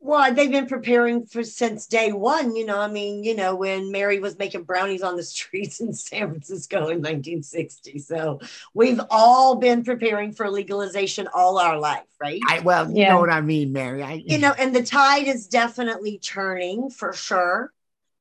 [0.00, 2.54] Well, they've been preparing for since day one.
[2.54, 5.92] You know, I mean, you know, when Mary was making brownies on the streets in
[5.92, 7.98] San Francisco in 1960.
[7.98, 8.40] So
[8.74, 12.40] we've all been preparing for legalization all our life, right?
[12.48, 13.08] I, well, you yeah.
[13.10, 14.02] know what I mean, Mary.
[14.02, 17.72] I, you know, and the tide is definitely turning for sure.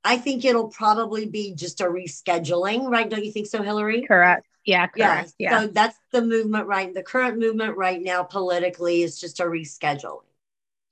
[0.04, 3.10] I think it'll probably be just a rescheduling, right?
[3.10, 4.06] Don't you think so, Hillary?
[4.08, 4.48] Correct.
[4.64, 5.34] Yeah, correct.
[5.38, 5.52] Yeah.
[5.52, 5.60] yeah.
[5.60, 6.94] So that's the movement, right?
[6.94, 10.27] The current movement right now politically is just a rescheduling.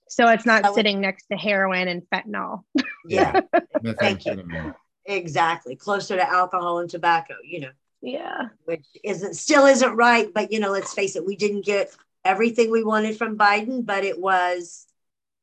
[0.07, 2.63] So it's not sitting next to heroin and fentanyl.
[3.07, 3.41] Yeah.
[3.99, 4.73] Thank you.
[5.05, 5.75] Exactly.
[5.75, 7.71] Closer to alcohol and tobacco, you know.
[8.01, 8.49] Yeah.
[8.65, 12.71] Which isn't still isn't right, but you know, let's face it, we didn't get everything
[12.71, 14.85] we wanted from Biden, but it was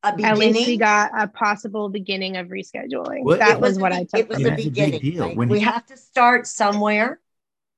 [0.03, 0.33] a beginning.
[0.33, 3.25] At least we got a possible beginning of rescheduling.
[3.25, 4.21] Well, that was, was what I took.
[4.21, 5.19] It was a beginning.
[5.19, 5.37] Right?
[5.37, 7.21] we he, have to start somewhere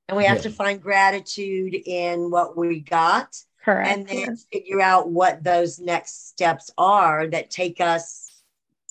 [0.09, 0.43] and we have yeah.
[0.43, 3.88] to find gratitude in what we got Correct.
[3.88, 8.42] And then figure out what those next steps are that take us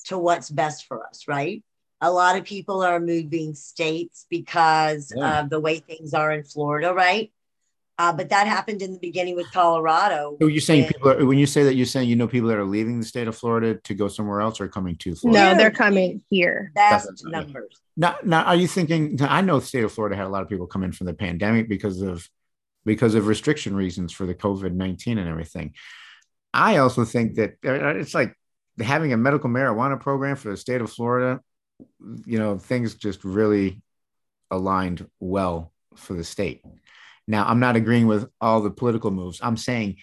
[0.06, 1.62] to what's best for us, right?
[2.00, 5.40] A lot of people are moving states because yeah.
[5.40, 7.30] of the way things are in Florida, right?
[7.96, 10.36] Uh, but that happened in the beginning with Colorado.
[10.40, 12.58] So you're saying people are, when you say that you're saying you know people that
[12.58, 15.52] are leaving the state of Florida to go somewhere else or coming to Florida?
[15.52, 16.72] No, they're coming here.
[16.74, 17.80] Vast numbers.
[17.96, 19.16] Now, now, are you thinking?
[19.22, 21.14] I know the state of Florida had a lot of people come in from the
[21.14, 22.28] pandemic because of
[22.84, 25.74] because of restriction reasons for the COVID 19 and everything.
[26.52, 28.34] I also think that uh, it's like
[28.80, 31.40] having a medical marijuana program for the state of Florida,
[32.24, 33.82] you know, things just really
[34.50, 36.62] aligned well for the state.
[37.26, 39.40] Now, I'm not agreeing with all the political moves.
[39.42, 39.96] I'm saying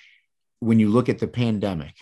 [0.59, 1.95] when you look at the pandemic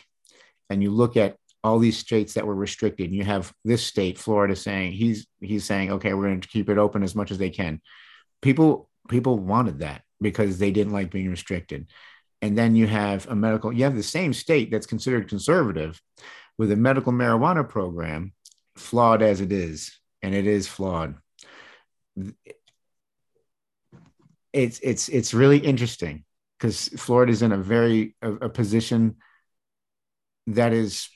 [0.69, 4.17] and you look at all these states that were restricted, and you have this state,
[4.17, 7.37] Florida, saying he's he's saying, okay, we're going to keep it open as much as
[7.37, 7.81] they can.
[8.41, 11.87] People people wanted that because they didn't like being restricted.
[12.41, 16.01] And then you have a medical, you have the same state that's considered conservative
[16.57, 18.33] with a medical marijuana program,
[18.75, 21.15] flawed as it is, and it is flawed.
[24.51, 26.23] It's it's it's really interesting
[26.57, 29.17] because Florida is in a very a, a position
[30.47, 31.09] that is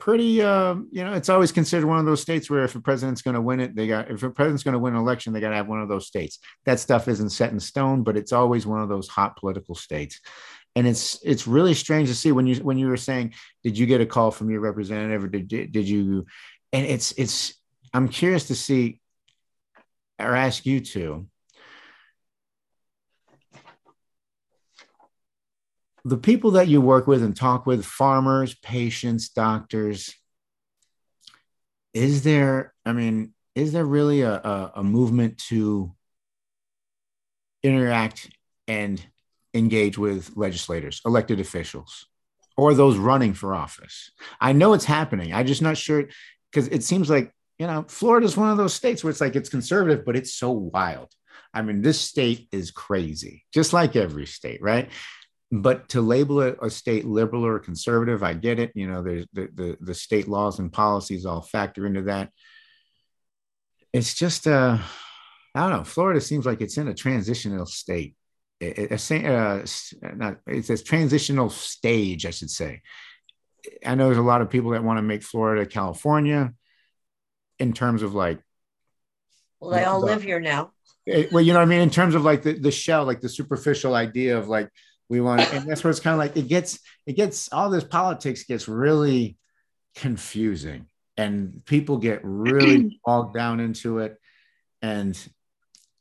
[0.00, 3.22] pretty uh, you know it's always considered one of those states where if a president's
[3.22, 5.40] going to win it they got if a president's going to win an election they
[5.40, 6.38] got to have one of those states.
[6.64, 10.20] That stuff isn't set in stone but it's always one of those hot political states.
[10.74, 13.86] And it's it's really strange to see when you when you were saying did you
[13.86, 16.26] get a call from your representative or did did you?
[16.72, 17.54] And it's it's
[17.92, 19.00] i'm curious to see
[20.20, 21.26] or ask you to
[26.04, 30.14] the people that you work with and talk with, farmers, patients, doctors,
[31.92, 35.92] is there, I mean, is there really a, a, a movement to
[37.62, 38.30] interact
[38.68, 39.04] and
[39.52, 42.06] engage with legislators, elected officials,
[42.56, 44.10] or those running for office?
[44.40, 45.34] I know it's happening.
[45.34, 46.08] I'm just not sure
[46.50, 49.36] because it seems like, you know, Florida is one of those states where it's like
[49.36, 51.08] it's conservative, but it's so wild.
[51.52, 54.88] I mean, this state is crazy, just like every state, right?
[55.52, 58.70] But to label it a state liberal or conservative, I get it.
[58.74, 62.30] You know, there's the, the, the state laws and policies all factor into that.
[63.92, 64.78] It's just, uh,
[65.54, 65.84] I don't know.
[65.84, 68.14] Florida seems like it's in a transitional state.
[68.60, 69.64] It, it, uh,
[70.14, 72.82] not, it's a transitional stage, I should say.
[73.84, 76.52] I know there's a lot of people that want to make Florida California
[77.58, 78.38] in terms of like.
[79.58, 80.70] Well, they all the, live here now.
[81.06, 81.80] It, well, you know what I mean?
[81.80, 84.68] In terms of like the, the shell, like the superficial idea of like,
[85.10, 87.84] we want and that's where it's kind of like it gets it gets all this
[87.84, 89.36] politics gets really
[89.94, 90.86] confusing
[91.20, 94.16] and people get really bogged down into it.
[94.82, 95.18] And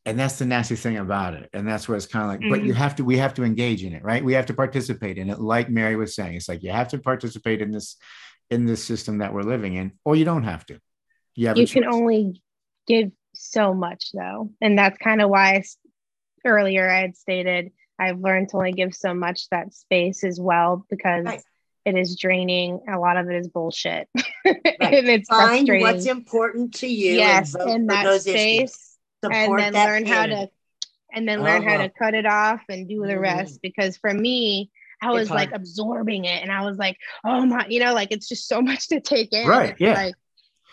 [0.06, 1.50] and that's the nasty thing about it.
[1.54, 2.50] And that's where it's kind of like mm-hmm.
[2.50, 2.82] but you mm-hmm.
[2.82, 4.24] have to we have to engage in it right?
[4.24, 5.40] We have to participate in it.
[5.40, 7.98] Like mary was saying it's like you have to participate in this
[8.50, 10.80] in this system that we're living in or you don't have to.
[11.36, 12.42] You, have you can only
[12.88, 14.52] give so much though.
[14.62, 15.64] And that's kind of why I,
[16.46, 17.70] earlier i had stated
[18.00, 21.42] I've learned to only give so much that space as well because right.
[21.86, 22.82] it is draining.
[22.90, 24.08] A lot of it is bullshit.
[24.46, 24.94] Right.
[24.94, 27.14] and it's Find what's important to you.
[27.14, 28.98] Yes, in that space.
[29.22, 30.50] and then learn how to
[31.12, 31.70] and then learn uh-huh.
[31.70, 33.22] how to cut it off and do the mm.
[33.22, 33.62] rest.
[33.62, 34.72] Because for me,
[35.02, 38.28] I was like absorbing it and I was like, oh my, you know, like it's
[38.28, 39.48] just so much to take in.
[39.48, 39.76] Right.
[39.80, 39.94] Yeah.
[39.94, 40.16] Like,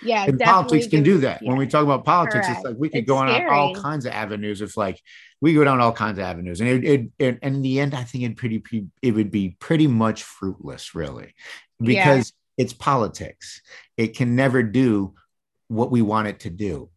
[0.02, 1.42] Yeah, and politics can do that.
[1.42, 1.48] yeah.
[1.48, 2.58] When we talk about politics, Correct.
[2.60, 4.60] it's like we could It's go on all kinds of avenues.
[4.60, 5.00] It's like
[5.40, 7.94] we go down all kinds of avenues, and it, it, it and in the end,
[7.94, 11.34] I think it pretty pre- it would be pretty much fruitless, really,
[11.80, 13.62] because it's politics.
[13.96, 15.14] It can never do
[15.68, 16.90] what we want it to do.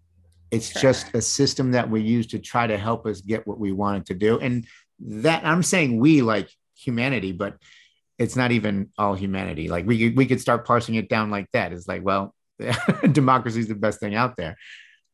[0.52, 3.72] It's just a system that we use to try to help us get what we
[3.72, 4.66] want it to do, and
[5.00, 7.58] that I'm saying we like humanity, but
[8.18, 9.70] it's not even all humanity.
[9.70, 11.72] Like we we could start parsing it down like that.
[11.72, 12.36] It's like, well,
[13.12, 14.58] democracy is the best thing out there,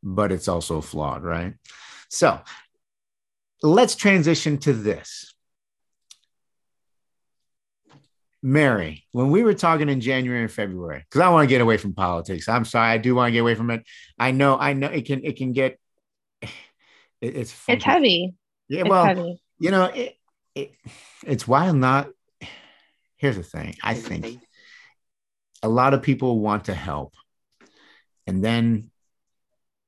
[0.03, 1.53] but it's also flawed, right?
[2.09, 2.39] So
[3.61, 5.33] let's transition to this.
[8.41, 11.77] Mary, when we were talking in January and February, because I want to get away
[11.77, 12.47] from politics.
[12.47, 13.83] I'm sorry, I do want to get away from it.
[14.19, 15.79] I know, I know it can it can get
[16.41, 16.51] it,
[17.21, 18.35] it's It's heavy.
[18.67, 19.41] Yeah, It's well, heavy.
[19.57, 20.15] you know, it,
[20.53, 20.71] it
[21.25, 22.09] it's wild not
[23.17, 23.75] here's the thing.
[23.81, 24.39] I think
[25.63, 27.13] a lot of people want to help.
[28.27, 28.91] And then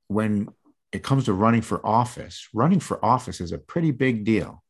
[0.08, 0.50] when
[0.92, 4.64] it comes to running for office, running for office is a pretty big deal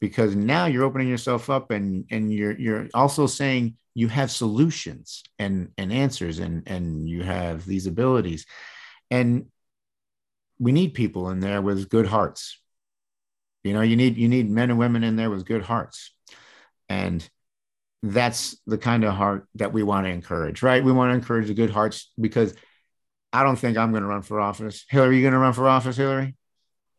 [0.00, 5.22] because now you're opening yourself up and and you're you're also saying you have solutions
[5.38, 8.46] and and answers and and you have these abilities.
[9.10, 9.46] And
[10.58, 12.58] we need people in there with good hearts.
[13.62, 16.12] You know you need you need men and women in there with good hearts.
[16.88, 17.28] And
[18.02, 20.82] that's the kind of heart that we want to encourage right?
[20.82, 22.54] We want to encourage the good hearts because
[23.32, 25.68] i don't think i'm going to run for office hillary you going to run for
[25.68, 26.34] office hillary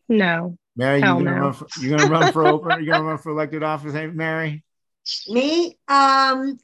[0.10, 0.58] No.
[0.76, 1.42] mary you Hell going to no.
[1.42, 3.94] run for you going to run for open you going to run for elected office
[3.94, 4.64] hey mary
[5.30, 6.60] Me, um,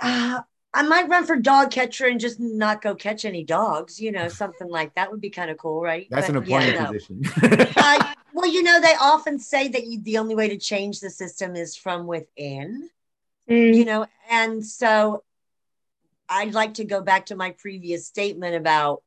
[0.00, 0.40] uh,
[0.72, 4.00] I might run for dog catcher and just not go catch any dogs.
[4.00, 6.06] You know, something like that would be kind of cool, right?
[6.10, 6.86] that's an But, yeah, appointed no.
[6.86, 7.22] position
[7.76, 11.10] Uh, well, you know, they often say that you, the only way to change the
[11.10, 12.90] system is from within.
[13.50, 15.22] Mm, you know and so
[16.28, 19.02] i'd like to go back to my previous statement about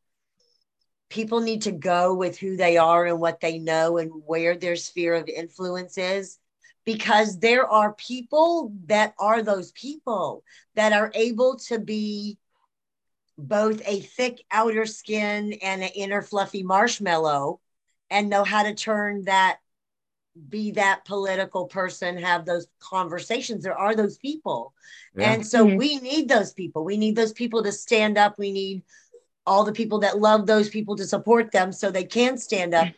[1.09, 4.76] people need to go with who they are and what they know and where their
[4.76, 6.38] sphere of influence is
[6.86, 10.43] because there are people that are those people
[10.76, 12.38] that are able to be
[13.38, 17.59] both a thick outer skin and an inner fluffy marshmallow
[18.09, 19.59] and know how to turn that
[20.49, 24.73] be that political person have those conversations there are those people
[25.15, 25.33] Yeah.
[25.33, 25.77] and so Mhm.
[25.77, 26.83] we need those people.
[26.83, 28.38] We need those people to stand up.
[28.38, 28.83] We need
[29.45, 32.89] all the people that love those people to support them so they can stand up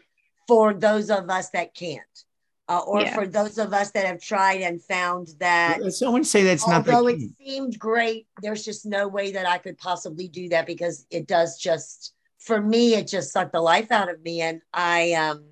[0.48, 2.26] for those of us that can't.
[2.68, 3.14] Uh, or Yeah.
[3.16, 6.94] for those of us that have tried and found that someone say that's not the
[6.94, 11.06] although it seemed great, there's just no way that I could possibly do that because
[11.10, 14.42] it does just for me, it just sucked the life out of me.
[14.42, 15.46] And I um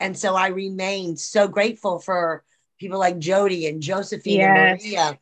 [0.00, 2.44] and so I remain so grateful for
[2.78, 5.18] people like Jody and Josephine and Maria.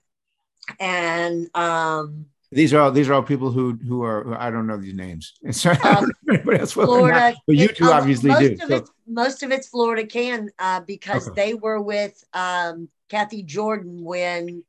[0.80, 4.66] And um These are all these are all people who who are who- I don't
[4.66, 5.34] know these names.
[5.52, 8.52] So Um, anybody else will or not, but you two um, obviously most do.
[8.54, 11.34] Of So- it's, most of it's Florida can uh, because Okay.
[11.46, 14.64] they were with um, Cathy Jordan when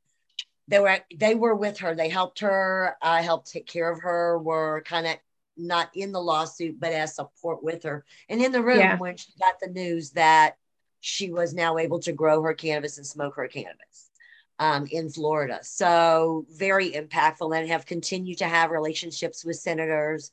[0.68, 1.96] they were they were with her.
[1.96, 4.38] They helped her, uh, helped take care of her.
[4.38, 5.16] Were kind of
[5.58, 8.98] not in the lawsuit, but as support with her, and in the room Yeah.
[8.98, 10.58] when she got the news that
[11.00, 14.10] she was now able to grow her cannabis and smoke her cannabis
[14.60, 15.60] um, in Florida.
[15.62, 20.32] So very impactful and have continued to have relationships with senators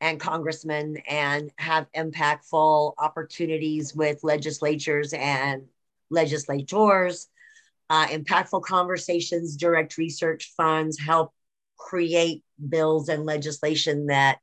[0.00, 5.64] and congressmen and have impactful opportunities with legislatures and
[6.10, 7.28] legislators,
[7.88, 11.32] uh, impactful conversations, direct research funds, help
[11.78, 14.38] create bills and legislation that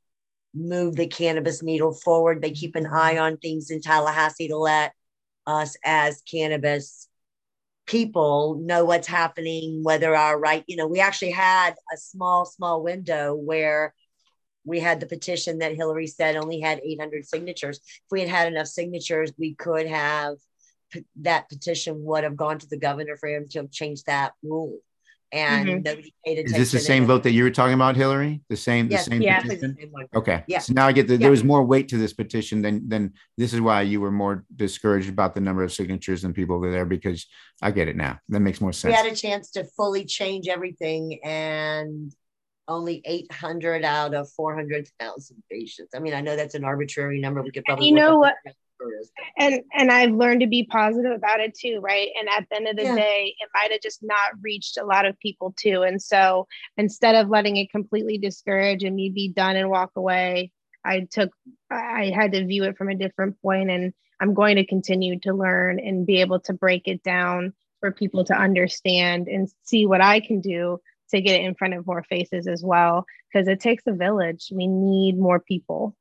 [0.54, 2.42] move the cannabis needle forward.
[2.42, 4.94] They keep an eye on things in Tallahassee to let
[5.46, 7.08] us as cannabis
[7.86, 12.82] people know what's happening, whether our right, you know, we actually had a small, small
[12.82, 13.94] window where
[14.66, 17.80] we had the petition that Hillary said only had 800 signatures.
[17.80, 20.36] If we had had enough signatures, we could have
[21.22, 24.80] that petition would have gone to the governor for him to have changed that rule.
[25.34, 25.84] And Mhm.
[25.84, 28.42] nobody paid Is this the same vote that you were talking about, Hillary?
[28.50, 29.38] The same, the same Yeah.
[29.40, 29.92] exactly the petition?
[29.92, 30.08] same.
[30.16, 30.44] Okay.
[30.48, 30.60] Yeah.
[30.60, 31.20] So now I get that Yeah.
[31.22, 34.46] there was more weight to this petition than than this is why you were more
[34.56, 37.26] discouraged about the number of signatures than people were there because
[37.64, 38.20] I get it now.
[38.30, 38.92] That makes more sense.
[38.92, 42.14] We had a chance to fully change everything and
[42.68, 45.96] only 800 out of 400,000 patients.
[45.96, 47.42] I mean, I know that's an arbitrary number.
[47.42, 48.36] We could probably you know what?
[48.46, 48.54] the
[49.38, 52.10] and and I've learned to be positive about it too, right?
[52.20, 52.96] And at the end of the Yeah.
[52.96, 55.84] day, it might have just not reached a lot of people too.
[55.84, 60.52] And so instead of letting it completely discourage and me be done and walk away,
[60.86, 61.32] I took
[61.72, 65.34] I had to view it from a different point and I'm going to continue to
[65.34, 70.02] learn and be able to break it down for people to understand and see what
[70.02, 70.80] I can do
[71.10, 74.48] to get it in front of more faces as well because it takes a village
[74.56, 75.96] we need more people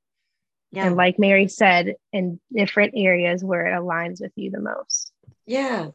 [0.72, 0.86] yeah.
[0.86, 5.12] and like mary said in different areas where it aligns with you the most.
[5.46, 5.88] Yeah.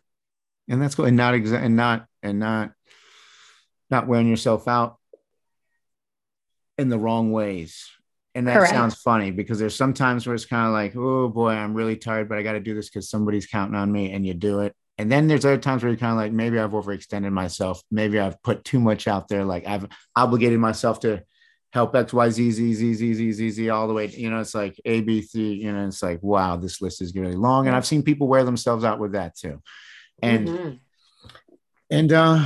[0.70, 2.72] And that's good and not exa- and not and not
[3.90, 4.98] not wearing yourself out
[6.78, 7.90] in the wrong ways.
[8.36, 8.74] And that Correct.
[8.74, 12.30] sounds funny because there's sometimes where it's kind of like oh boy i'm really tired
[12.30, 14.76] but i got to do this because somebody's counting on me and you do it.
[15.00, 17.82] And then there's other times where you're kind of like maybe i've overextended myself.
[17.90, 19.44] Maybe i've put too much out there.
[19.44, 21.24] Like i've obligated myself to
[21.74, 24.40] help x y z z z z z z z all the way you know
[24.40, 27.68] it's like a b c you know it's like wow this list is really long
[27.68, 29.62] and i've seen people wear themselves out with that too
[30.22, 30.76] and mm-hmm.
[31.90, 32.46] and uh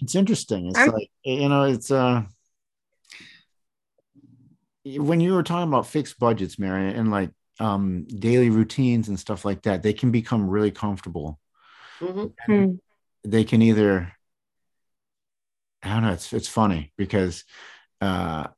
[0.00, 2.22] it's interesting it's I'm- like you know it's uh
[4.84, 9.44] when you were talking about fixed budgets mary and like um daily routines and stuff
[9.44, 11.38] like that they can become really comfortable
[12.00, 12.52] Mm-hmm.
[12.52, 12.72] Hmm.
[13.24, 14.12] They can either,
[15.82, 17.44] I don't know, it's, it's funny because
[18.00, 18.48] uh,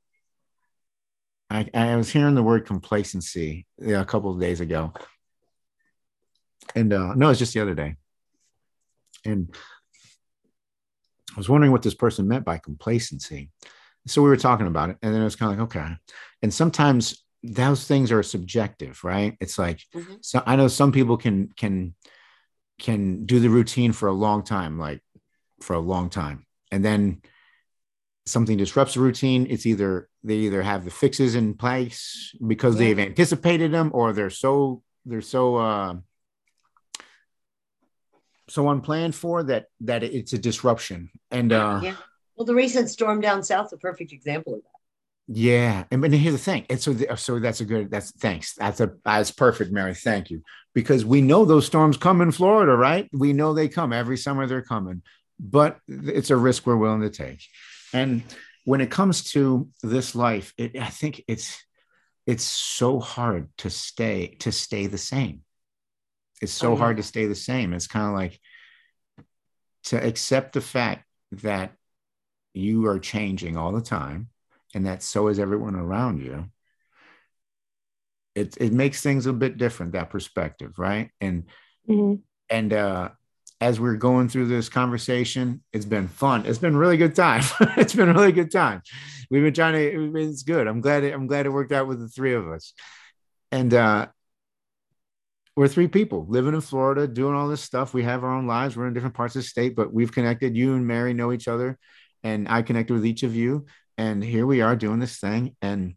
[1.50, 4.92] I, I was hearing the word complacency a couple of days ago.
[6.74, 7.96] And uh, no, it's just the other day.
[9.24, 9.54] And
[11.34, 13.50] I was wondering what this person meant by complacency.
[14.06, 15.94] So we were talking about it, and then it was kind of like, okay.
[16.42, 19.36] And sometimes those things are subjective, right?
[19.40, 20.14] It's like, mm-hmm.
[20.20, 21.94] so I know some people can can
[22.78, 25.00] can do the routine for a long time, like
[25.60, 26.46] for a long time.
[26.72, 27.22] And then
[28.26, 29.46] something disrupts the routine.
[29.50, 32.80] It's either they either have the fixes in place because yeah.
[32.80, 35.94] they've anticipated them or they're so they're so uh
[38.48, 41.10] so unplanned for that that it's a disruption.
[41.30, 41.96] And uh yeah.
[42.36, 44.68] Well, the recent storm down south, a perfect example of that.
[45.28, 48.54] Yeah, and, and here's the thing, and so the, so that's a good that's thanks
[48.54, 49.94] that's a that's perfect, Mary.
[49.94, 50.42] Thank you,
[50.74, 53.08] because we know those storms come in Florida, right?
[53.12, 54.46] We know they come every summer.
[54.46, 55.02] They're coming,
[55.38, 57.42] but it's a risk we're willing to take.
[57.92, 58.22] And
[58.64, 61.64] when it comes to this life, it, I think it's
[62.26, 65.42] it's so hard to stay to stay the same.
[66.40, 66.78] It's so oh, yeah.
[66.78, 67.72] hard to stay the same.
[67.72, 68.40] It's kind of like
[69.84, 71.72] to accept the fact that
[72.54, 74.28] you are changing all the time
[74.74, 76.46] and that so is everyone around you
[78.34, 81.44] it, it makes things a bit different that perspective right and
[81.88, 82.20] mm-hmm.
[82.50, 83.08] and uh
[83.62, 87.42] as we're going through this conversation it's been fun it's been really good time
[87.76, 88.82] it's been a really good time
[89.30, 92.00] we've been trying to it's good i'm glad it, i'm glad it worked out with
[92.00, 92.74] the three of us
[93.50, 94.06] and uh
[95.54, 97.92] we're three people living in Florida, doing all this stuff.
[97.92, 98.74] We have our own lives.
[98.74, 100.56] We're in different parts of the state, but we've connected.
[100.56, 101.78] You and Mary know each other,
[102.22, 103.66] and I connected with each of you
[103.98, 105.94] and here we are doing this thing and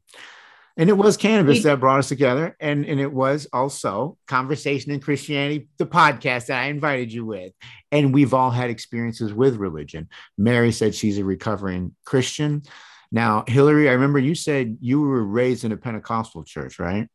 [0.78, 4.99] and it was cannabis that brought us together and and it was also conversation in
[4.99, 7.53] christianity the podcast that i invited you with.
[7.91, 10.09] And we've all had experiences with religion.
[10.38, 12.63] Mary said she's a recovering christian.
[13.11, 17.07] Now hillary i remember you said you were raised in a pentecostal church right?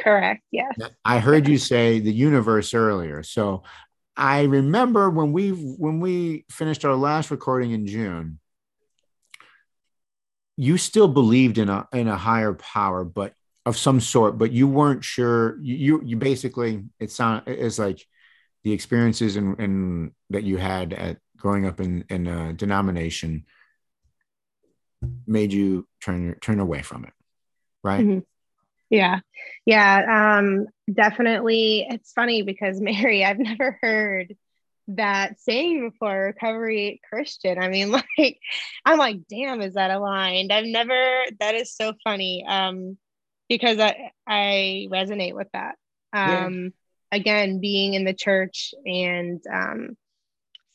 [0.00, 0.72] Correct yes.
[1.04, 3.22] I heard you say the universe earlier.
[3.22, 3.62] So
[4.16, 8.39] i remember when we when we finished our last recording in june
[10.60, 13.32] you still believed in a in a higher power, but
[13.64, 15.58] of some sort, but you weren't sure.
[15.62, 18.04] You you basically it sound it's like
[18.62, 23.46] the experiences and and that you had at growing up in in a denomination
[25.26, 27.12] made you turn turn away from it,
[27.82, 28.04] right?
[28.04, 28.18] Mm-hmm.
[28.90, 29.20] Yeah,
[29.64, 31.86] yeah, um, definitely.
[31.88, 34.36] It's funny because Mary, I've never heard
[34.96, 37.58] that saying before recovery Christian.
[37.58, 38.38] I mean, like,
[38.84, 40.52] I'm like, damn, is that aligned?
[40.52, 42.44] I've never, that is so funny.
[42.46, 42.96] Um,
[43.48, 45.76] because I, I resonate with that.
[46.12, 46.72] Um,
[47.12, 47.18] yeah.
[47.18, 49.96] again, being in the church and, um,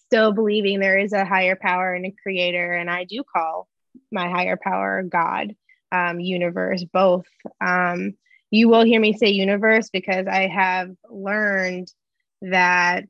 [0.08, 2.74] still believing there is a higher power and a creator.
[2.74, 3.68] And I do call
[4.12, 5.56] my higher power God,
[5.92, 7.26] um, universe, both.
[7.60, 8.14] Um,
[8.52, 11.92] you will hear me say universe because I have learned
[12.42, 13.08] that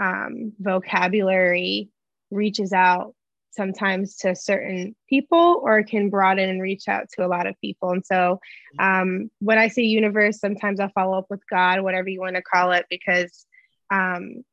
[0.00, 1.90] um, vocabulary
[2.30, 3.14] reaches out
[3.50, 7.90] sometimes to certain people or can broaden and reach out to a lot of people.
[7.90, 8.40] And so
[8.78, 12.42] um, when I say universe, sometimes I'll follow up with God, whatever you want to
[12.42, 13.46] call it, because
[13.90, 14.44] um,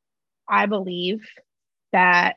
[0.47, 1.27] I believe
[1.93, 2.35] that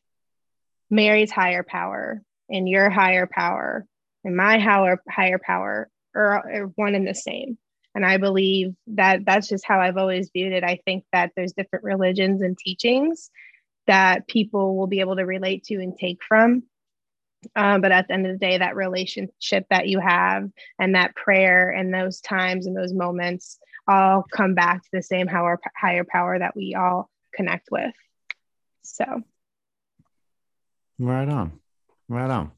[0.91, 3.87] Mary's higher power and your higher power
[4.25, 7.59] and my higher higher power are, are one and the same
[7.95, 10.65] and i believe that that's just how i've always viewed it.
[10.65, 13.31] I think that there's different religions and teachings
[13.87, 16.63] that people will be able to relate to and take from.
[17.55, 20.49] Um, but at the end of the day that relationship that you have
[20.79, 25.27] and that prayer and those times and those moments all come back to the same
[25.27, 27.93] higher, higher power that we all connect with.
[28.83, 29.05] So.
[30.99, 31.61] Right on.
[32.09, 32.53] Right on.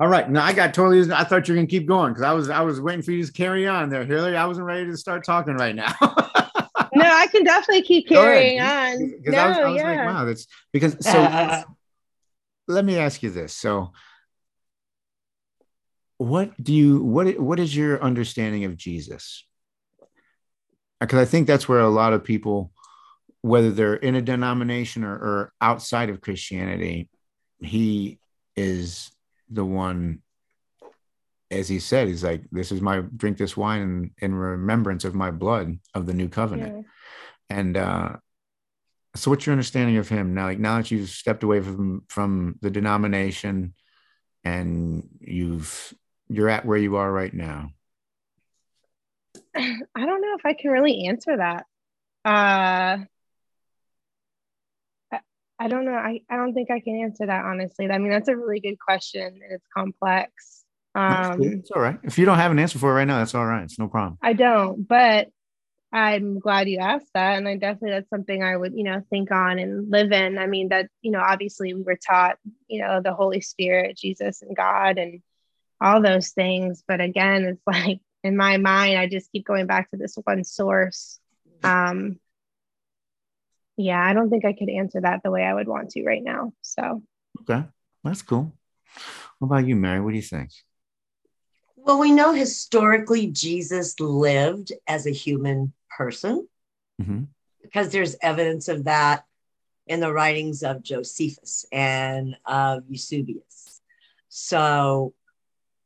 [0.00, 0.30] All right.
[0.30, 1.12] Now I got totally.
[1.12, 3.24] I thought you were gonna keep going because I was I was waiting for you
[3.24, 4.36] to carry on there, Hillary.
[4.36, 5.92] I wasn't ready to start talking right now.
[6.00, 9.14] no, I can definitely keep carrying on.
[9.18, 9.90] Because no, I was, I was yeah.
[9.90, 11.18] like, wow, that's because so.
[11.20, 11.62] Uh,
[12.68, 13.54] let me ask you this.
[13.54, 13.92] So,
[16.18, 19.44] what do you what what is your understanding of Jesus?
[21.00, 22.72] Because I think that's where a lot of people,
[23.40, 27.08] whether they're in a denomination or, or outside of Christianity,
[27.60, 28.18] he
[28.56, 29.10] is
[29.50, 30.22] the one
[31.50, 35.14] as he said, he's like, "This is my drink this wine in, in remembrance of
[35.14, 36.86] my blood of the new covenant."
[37.50, 37.56] Yeah.
[37.56, 38.16] And uh,
[39.14, 40.44] so, what's your understanding of him now?
[40.44, 43.74] Like now that you've stepped away from from the denomination,
[44.44, 45.94] and you've
[46.28, 47.70] you're at where you are right now.
[49.56, 51.64] I don't know if I can really answer that.
[52.24, 53.04] Uh,
[55.58, 55.92] I don't know.
[55.92, 57.90] I, I don't think I can answer that honestly.
[57.90, 60.64] I mean, that's a really good question and it's complex.
[60.94, 61.98] Um, it's all right.
[62.02, 63.62] If you don't have an answer for it right now, that's all right.
[63.62, 64.18] It's no problem.
[64.22, 65.28] I don't, but
[65.92, 67.38] I'm glad you asked that.
[67.38, 70.38] And I definitely, that's something I would, you know, think on and live in.
[70.38, 72.36] I mean, that, you know, obviously we were taught,
[72.68, 75.22] you know, the Holy Spirit, Jesus and God and
[75.80, 76.84] all those things.
[76.86, 80.44] But again, it's like in my mind, I just keep going back to this one
[80.44, 81.18] source.
[81.64, 82.18] Um,
[83.78, 86.22] yeah, I don't think I could answer that the way I would want to right
[86.22, 86.52] now.
[86.62, 87.02] So,
[87.42, 87.64] okay,
[88.02, 88.52] that's cool.
[89.38, 90.00] What about you, Mary?
[90.00, 90.50] What do you think?
[91.76, 96.48] Well, we know historically Jesus lived as a human person
[97.00, 97.22] mm-hmm.
[97.62, 99.24] because there's evidence of that
[99.86, 103.80] in the writings of Josephus and of Eusebius.
[104.28, 105.14] So,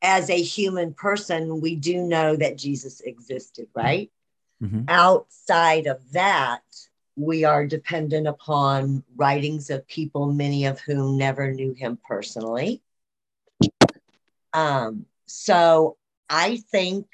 [0.01, 4.11] as a human person, we do know that Jesus existed, right?
[4.63, 4.85] Mm-hmm.
[4.89, 6.63] Outside of that,
[7.17, 12.83] we are dependent upon writings of people, many of whom never knew him personally.
[14.53, 15.97] Um, so
[16.29, 17.07] I think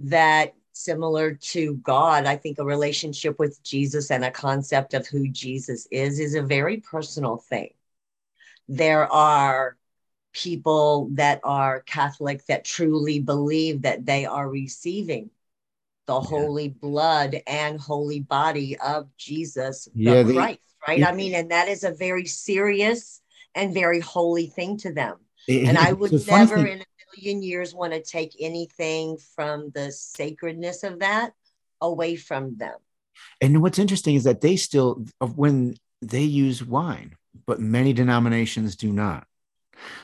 [0.00, 5.28] that similar to God, I think a relationship with Jesus and a concept of who
[5.28, 7.70] Jesus is is a very personal thing.
[8.68, 9.76] There are
[10.32, 15.30] people that are Catholic that truly believe that they are receiving
[16.06, 21.06] the holy blood and holy body of Jesus yeah, the Christ, right?
[21.06, 23.20] I mean, and that is a very serious
[23.54, 25.16] and very holy thing to them.
[25.48, 29.92] It, and I would never in a million years want to take anything from the
[29.92, 31.32] sacredness of that
[31.80, 32.76] away from them.
[33.40, 37.16] And what's interesting is that they still, when they use wine,
[37.46, 39.26] but many denominations do not.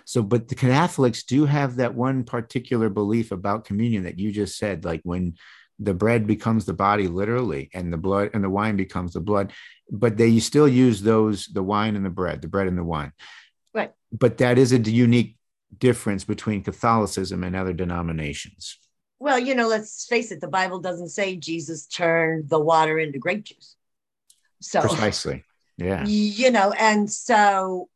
[0.05, 4.59] So, but the Catholics do have that one particular belief about communion that you just
[4.59, 5.36] said, like when
[5.81, 9.52] the bread becomes the body literally and the blood and the wine becomes the blood
[9.90, 13.12] but they still use those the wine and the bread the bread and the wine.
[13.74, 13.93] Right.
[14.12, 15.36] But that is a unique
[15.77, 18.78] difference between catholicism and other denominations.
[19.19, 23.19] Well you know let's face it the bible doesn't say jesus turned the water into
[23.19, 23.77] grape juice.
[24.61, 25.44] So precisely.
[25.77, 26.05] Yeah.
[26.07, 27.89] you know and so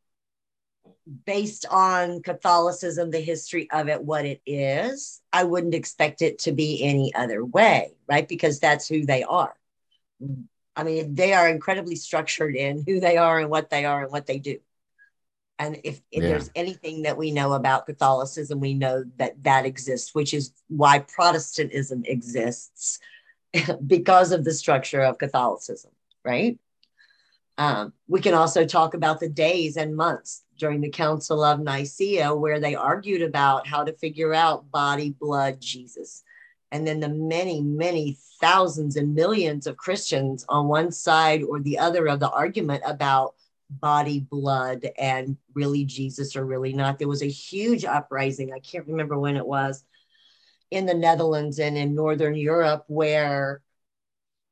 [1.26, 6.52] based on Catholicism, the history of it, what it is, I wouldn't expect it to
[6.52, 8.26] be any other way, right?
[8.26, 9.54] Because that's who they are.
[10.76, 14.12] I mean, they are incredibly structured in who they are and what they are and
[14.12, 14.58] what they do.
[15.58, 16.30] And if, if yeah.
[16.30, 20.98] there's anything that we know about Catholicism, we know that that exists, which is why
[21.00, 22.98] Protestantism exists
[23.86, 25.92] because of the structure of Catholicism,
[26.24, 26.58] right?
[27.56, 32.34] Um, we can also talk about the days and months during the Council of Nicaea,
[32.34, 36.22] where they argued about how to figure out body, blood, Jesus.
[36.72, 41.78] And then the many, many thousands and millions of Christians on one side or the
[41.78, 43.34] other of the argument about
[43.70, 46.98] body, blood, and really Jesus or really not.
[46.98, 48.52] There was a huge uprising.
[48.52, 49.84] I can't remember when it was
[50.70, 53.62] in the Netherlands and in Northern Europe where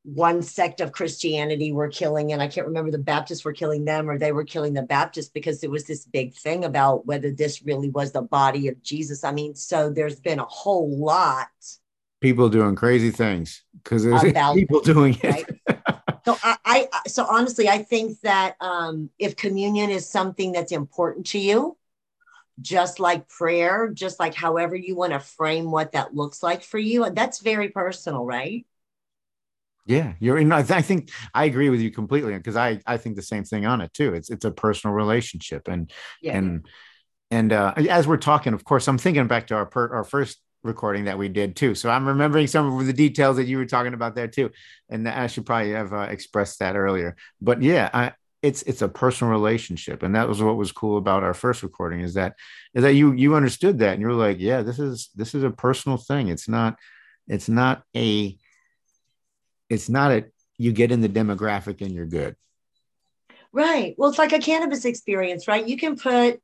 [0.04, 4.10] one sect of Christianity were killing, and I can't remember the Baptists were killing them
[4.10, 7.62] or they were killing the Baptists because there was this big thing about whether this
[7.62, 9.22] really was the body of Jesus.
[9.22, 11.48] I mean, so there's been a whole lot.
[12.20, 14.22] People doing crazy things because there's
[14.54, 15.24] people doing it.
[15.24, 15.80] Right?
[16.24, 21.26] so I, I, so honestly, I think that um, if communion is something that's important
[21.26, 21.76] to you,
[22.60, 26.78] just like prayer, just like however you want to frame what that looks like for
[26.78, 28.66] you, that's very personal, right?
[29.84, 30.52] Yeah, you're in.
[30.52, 33.80] I think I agree with you completely because I I think the same thing on
[33.80, 34.14] it too.
[34.14, 35.90] It's it's a personal relationship and
[36.20, 36.36] yeah.
[36.36, 36.66] and
[37.30, 40.40] and uh, as we're talking, of course, I'm thinking back to our per, our first
[40.62, 41.74] recording that we did too.
[41.74, 44.50] So I'm remembering some of the details that you were talking about there too.
[44.88, 47.16] And I should probably have uh, expressed that earlier.
[47.40, 51.22] But yeah, I it's it's a personal relationship and that was what was cool about
[51.22, 52.34] our first recording is that
[52.74, 55.44] is that you you understood that and you were like yeah this is this is
[55.44, 56.76] a personal thing it's not
[57.28, 58.36] it's not a
[59.72, 60.24] it's not a
[60.58, 62.36] you get in the demographic and you're good
[63.52, 66.40] right well it's like a cannabis experience right you can put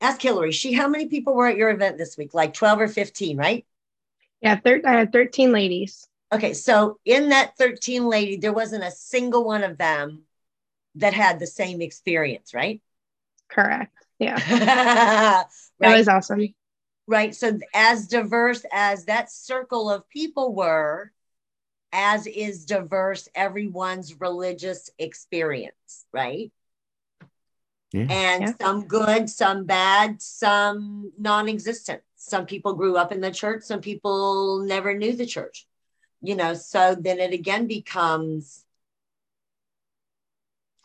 [0.00, 2.88] ask hillary she how many people were at your event this week like 12 or
[2.88, 3.64] 15 right
[4.40, 8.90] yeah thir- i had 13 ladies okay so in that 13 lady there wasn't a
[8.90, 10.24] single one of them
[10.96, 12.80] that had the same experience, right?
[13.48, 13.94] Correct.
[14.18, 14.34] Yeah.
[14.50, 15.46] right?
[15.80, 16.54] That was awesome.
[17.06, 17.34] Right.
[17.34, 21.12] So, as diverse as that circle of people were,
[21.92, 26.50] as is diverse everyone's religious experience, right?
[27.92, 28.06] Yeah.
[28.08, 28.52] And yeah.
[28.60, 32.00] some good, some bad, some non existent.
[32.16, 35.66] Some people grew up in the church, some people never knew the church,
[36.22, 36.54] you know.
[36.54, 38.64] So then it again becomes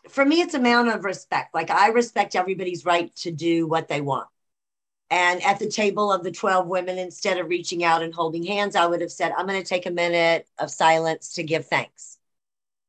[0.08, 1.54] for me, it's amount of respect.
[1.54, 4.28] Like I respect everybody's right to do what they want.
[5.10, 8.76] And at the table of the 12 women, instead of reaching out and holding hands,
[8.76, 12.18] I would have said, I'm going to take a minute of silence to give thanks.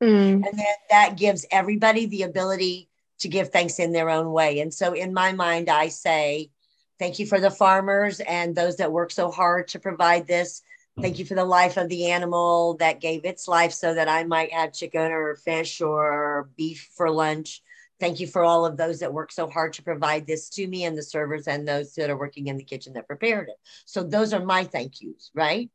[0.01, 0.33] Mm.
[0.33, 2.89] And then that gives everybody the ability
[3.19, 4.59] to give thanks in their own way.
[4.59, 6.51] And so in my mind, I say,
[6.99, 10.61] thank you for the farmers and those that work so hard to provide this.
[10.99, 14.25] Thank you for the life of the animal that gave its life so that I
[14.25, 17.61] might have chicken or fish or beef for lunch.
[17.99, 20.85] Thank you for all of those that work so hard to provide this to me
[20.85, 23.57] and the servers and those that are working in the kitchen that prepared it.
[23.85, 25.69] So those are my thank yous, right?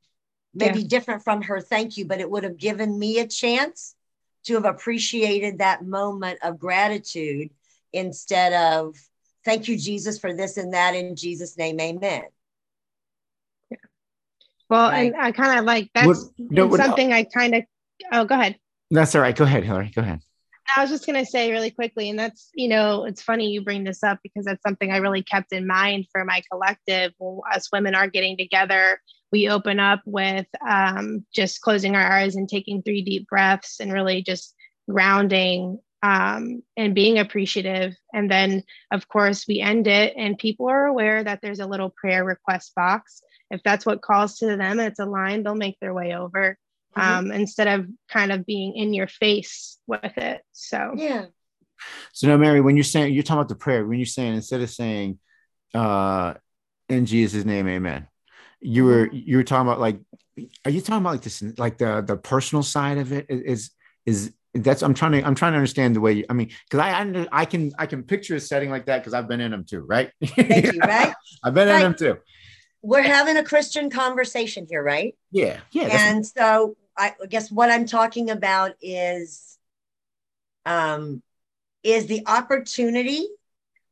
[0.54, 0.88] Maybe yeah.
[0.88, 3.94] different from her thank you, but it would have given me a chance
[4.44, 7.50] to have appreciated that moment of gratitude
[7.92, 8.96] instead of
[9.44, 12.22] thank you, Jesus, for this and that in Jesus' name, amen.
[14.70, 15.12] Well, right?
[15.12, 17.64] and I kind of like that's what, no, what, something I kind of.
[18.12, 18.56] Oh, go ahead.
[18.90, 19.36] That's all right.
[19.36, 19.92] Go ahead, Hillary.
[19.94, 20.20] Go ahead.
[20.74, 23.62] I was just going to say really quickly, and that's, you know, it's funny you
[23.62, 27.12] bring this up because that's something I really kept in mind for my collective.
[27.52, 29.00] Us women are getting together.
[29.30, 33.92] We open up with um, just closing our eyes and taking three deep breaths and
[33.92, 34.54] really just
[34.88, 37.94] grounding um, and being appreciative.
[38.12, 38.62] And then,
[38.92, 42.72] of course, we end it, and people are aware that there's a little prayer request
[42.74, 46.58] box if that's what calls to them, it's a line, they'll make their way over
[46.96, 47.26] mm-hmm.
[47.26, 50.42] um, instead of kind of being in your face with it.
[50.52, 51.26] So, yeah.
[52.12, 54.60] So now, Mary, when you're saying, you're talking about the prayer, when you're saying, instead
[54.60, 55.18] of saying,
[55.74, 56.34] uh,
[56.88, 58.06] in Jesus' name, amen,
[58.60, 59.16] you were, mm-hmm.
[59.16, 60.00] you were talking about like,
[60.64, 63.70] are you talking about like this, like the, the personal side of it is,
[64.06, 66.78] is, that's I'm trying to I'm trying to understand the way you, I mean because
[66.78, 69.50] I, I I can I can picture a setting like that because I've been in
[69.50, 71.12] them too right Thank you, right
[71.42, 71.78] I've been right.
[71.78, 72.18] in them too
[72.84, 75.16] we're having a Christian conversation here, right?
[75.32, 75.60] Yeah.
[75.72, 75.88] Yeah.
[75.90, 79.58] And so I guess what I'm talking about is
[80.66, 81.22] um
[81.82, 83.26] is the opportunity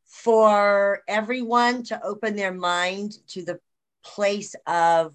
[0.06, 3.60] for everyone to open their mind to the
[4.04, 5.14] place of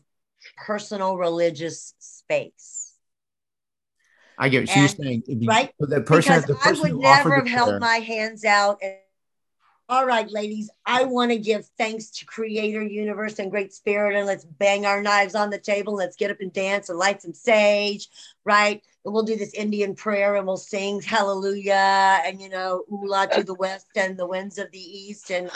[0.58, 2.94] personal religious space.
[4.38, 5.24] I get what you're saying.
[5.44, 5.74] Right?
[5.80, 8.96] The person, because the person I would never have held my hands out and
[9.90, 14.28] all right, ladies, I want to give thanks to Creator, Universe, and Great Spirit, and
[14.28, 15.94] let's bang our knives on the table.
[15.94, 18.10] Let's get up and dance and light some sage,
[18.44, 18.82] right?
[19.06, 23.44] And we'll do this Indian prayer and we'll sing hallelujah and, you know, ula to
[23.44, 25.50] the west and the winds of the east and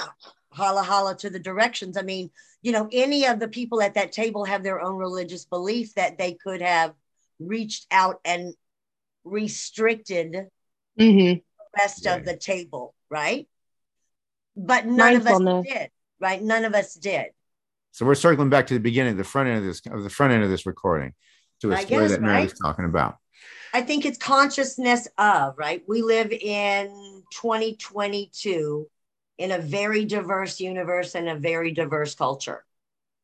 [0.49, 1.97] holla holla to the directions.
[1.97, 2.31] I mean,
[2.61, 6.17] you know, any of the people at that table have their own religious belief that
[6.17, 6.93] they could have
[7.39, 8.53] reached out and
[9.25, 10.47] restricted
[10.97, 11.33] mm-hmm.
[11.33, 11.41] the
[11.77, 12.17] rest right.
[12.17, 13.49] of the table, right?
[14.55, 15.91] But none of us did
[16.21, 16.41] right?
[16.41, 17.27] None of us did.
[17.91, 20.31] So we're circling back to the beginning the front end of this of the front
[20.31, 21.13] end of this recording
[21.59, 22.59] to a I story guess, that Mary's right?
[22.63, 23.17] talking about.
[23.73, 25.83] I think it's consciousness of right?
[25.87, 28.87] We live in 2022
[29.37, 32.63] in a very diverse universe and a very diverse culture.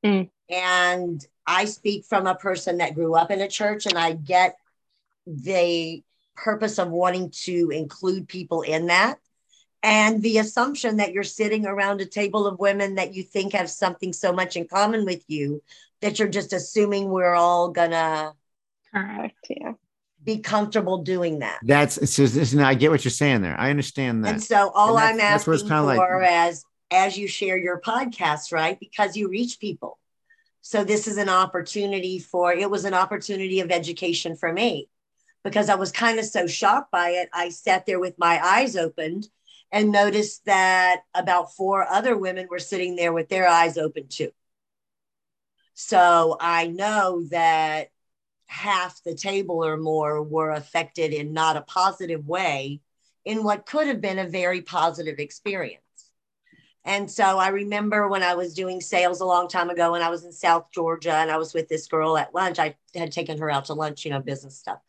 [0.06, 0.30] Mm.
[0.48, 4.58] and i speak from a person that grew up in a church and i get
[5.26, 6.04] the
[6.36, 9.18] purpose of wanting to include people in that
[9.84, 13.70] and the assumption that you're sitting around a table of women that you think have
[13.70, 15.62] something so much in common with you
[16.02, 18.34] that you're just assuming we're all gonna
[18.94, 19.74] correct yeah.
[20.24, 21.60] be comfortable doing that.
[21.64, 23.60] That's it's just i get what you're saying there.
[23.60, 24.34] I understand that.
[24.34, 28.80] And so all and i'm asking for like, as as you share your podcast right
[28.80, 29.98] because you reach people.
[30.62, 34.90] So this is an opportunity for it was an opportunity of education for me
[35.44, 38.76] because i was kind of so shocked by it i sat there with my eyes
[38.76, 39.30] opened
[39.72, 44.31] and noticed that about four other women were sitting there with their eyes open too.
[45.73, 47.89] So I know that
[48.48, 52.81] half the table or more were affected in not a positive way
[53.26, 55.81] in what could have been a very positive experience.
[56.85, 60.10] And so I remember when I was doing sales a long time ago when I
[60.10, 63.38] was in South Georgia and I was with this girl at lunch, I had taken
[63.39, 64.80] her out to lunch, you know, business stuff.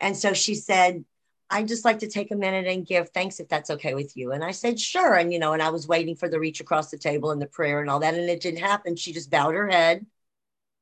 [0.00, 1.04] And so she said,
[1.50, 4.32] I'd just like to take a minute and give thanks if that's okay with you.
[4.32, 5.14] And I said, sure.
[5.14, 7.46] And, you know, and I was waiting for the reach across the table and the
[7.46, 8.14] prayer and all that.
[8.14, 8.96] And it didn't happen.
[8.96, 10.06] She just bowed her head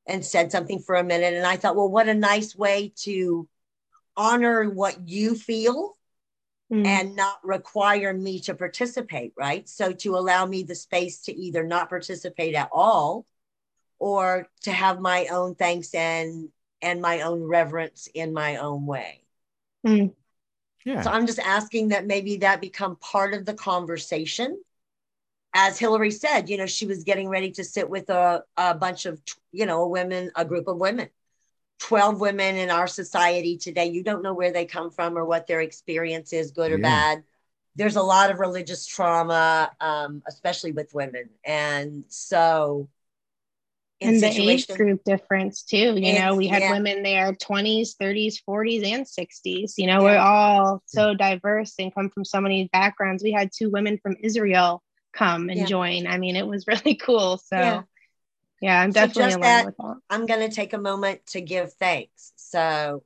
[0.06, 1.34] and said something for a minute.
[1.34, 3.48] And I thought, well, what a nice way to
[4.16, 5.96] honor what you feel
[6.72, 6.86] mm.
[6.86, 9.68] and not require me to participate, right?
[9.68, 13.26] So to allow me the space to either not participate at all
[13.98, 16.48] or to have my own thanks and
[16.80, 19.22] and my own reverence in my own way.
[19.86, 20.14] Mm.
[20.84, 21.02] Yeah.
[21.02, 24.60] So I'm just asking that maybe that become part of the conversation.
[25.54, 29.06] As Hillary said, you know, she was getting ready to sit with a, a bunch
[29.06, 29.20] of,
[29.52, 31.08] you know, women, a group of women
[31.82, 33.86] 12 women in our society today.
[33.86, 36.82] You don't know where they come from or what their experience is, good or yeah.
[36.82, 37.24] bad.
[37.74, 41.30] There's a lot of religious trauma, um, especially with women.
[41.44, 42.88] And so,
[44.02, 45.96] and the age group difference too.
[45.96, 46.70] You know, we had yeah.
[46.72, 49.74] women there 20s, 30s, 40s, and 60s.
[49.76, 50.02] You know, yeah.
[50.02, 53.22] we're all so diverse and come from so many backgrounds.
[53.22, 56.06] We had two women from Israel come and join.
[56.06, 57.38] I mean, it was really cool.
[57.38, 57.84] So
[58.60, 59.96] yeah, I'm definitely so that, with that.
[60.08, 62.32] I'm going to take a moment to give thanks.
[62.36, 63.02] So,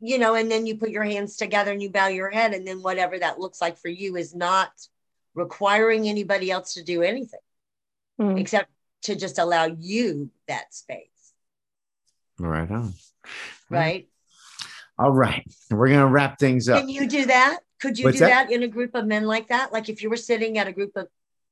[0.00, 2.66] you know, and then you put your hands together and you bow your head, and
[2.66, 4.70] then whatever that looks like for you is not
[5.34, 7.40] requiring anybody else to do anything
[8.20, 8.38] mm.
[8.38, 8.70] except
[9.02, 11.32] to just allow you that space.
[12.38, 12.94] Right on.
[13.70, 14.08] Right.
[14.98, 15.44] All right.
[15.70, 16.80] We're going to wrap things up.
[16.80, 17.60] Can you do that?
[17.80, 18.48] Could you What's do that?
[18.48, 19.72] that in a group of men like that?
[19.72, 21.08] Like if you were sitting at a group of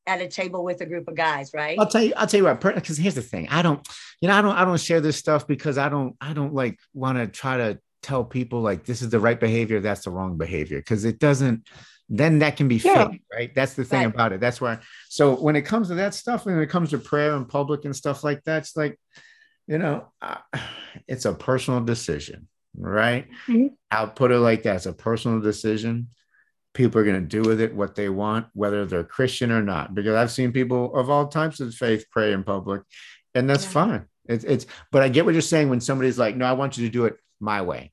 [0.06, 1.78] at a table with a group of guys, right?
[1.78, 3.48] I'll tell you, I'll tell you what, because here's the thing.
[3.48, 3.86] I don't,
[4.20, 6.78] you know, I don't, I don't share this stuff because I don't, I don't like
[6.94, 10.36] want to try to tell people like this is the right behavior, that's the wrong
[10.36, 10.80] behavior.
[10.80, 11.66] Cause it doesn't,
[12.08, 13.08] then that can be yeah.
[13.08, 13.54] fake, right?
[13.54, 14.14] That's the thing right.
[14.14, 14.40] about it.
[14.40, 14.78] That's why.
[15.08, 17.96] So when it comes to that stuff, when it comes to prayer in public and
[17.96, 18.98] stuff like that, it's like,
[19.66, 20.36] you know, uh,
[21.08, 23.28] it's a personal decision, right?
[23.48, 23.74] Mm-hmm.
[23.90, 24.76] I'll put it like that.
[24.76, 26.08] It's a personal decision
[26.76, 29.94] people are going to do with it what they want, whether they're Christian or not.
[29.94, 32.82] Because I've seen people of all types of faith pray in public,
[33.34, 33.70] and that's yeah.
[33.70, 34.04] fine.
[34.26, 36.86] It's, it's, but I get what you're saying when somebody's like, "No, I want you
[36.86, 37.92] to do it my way."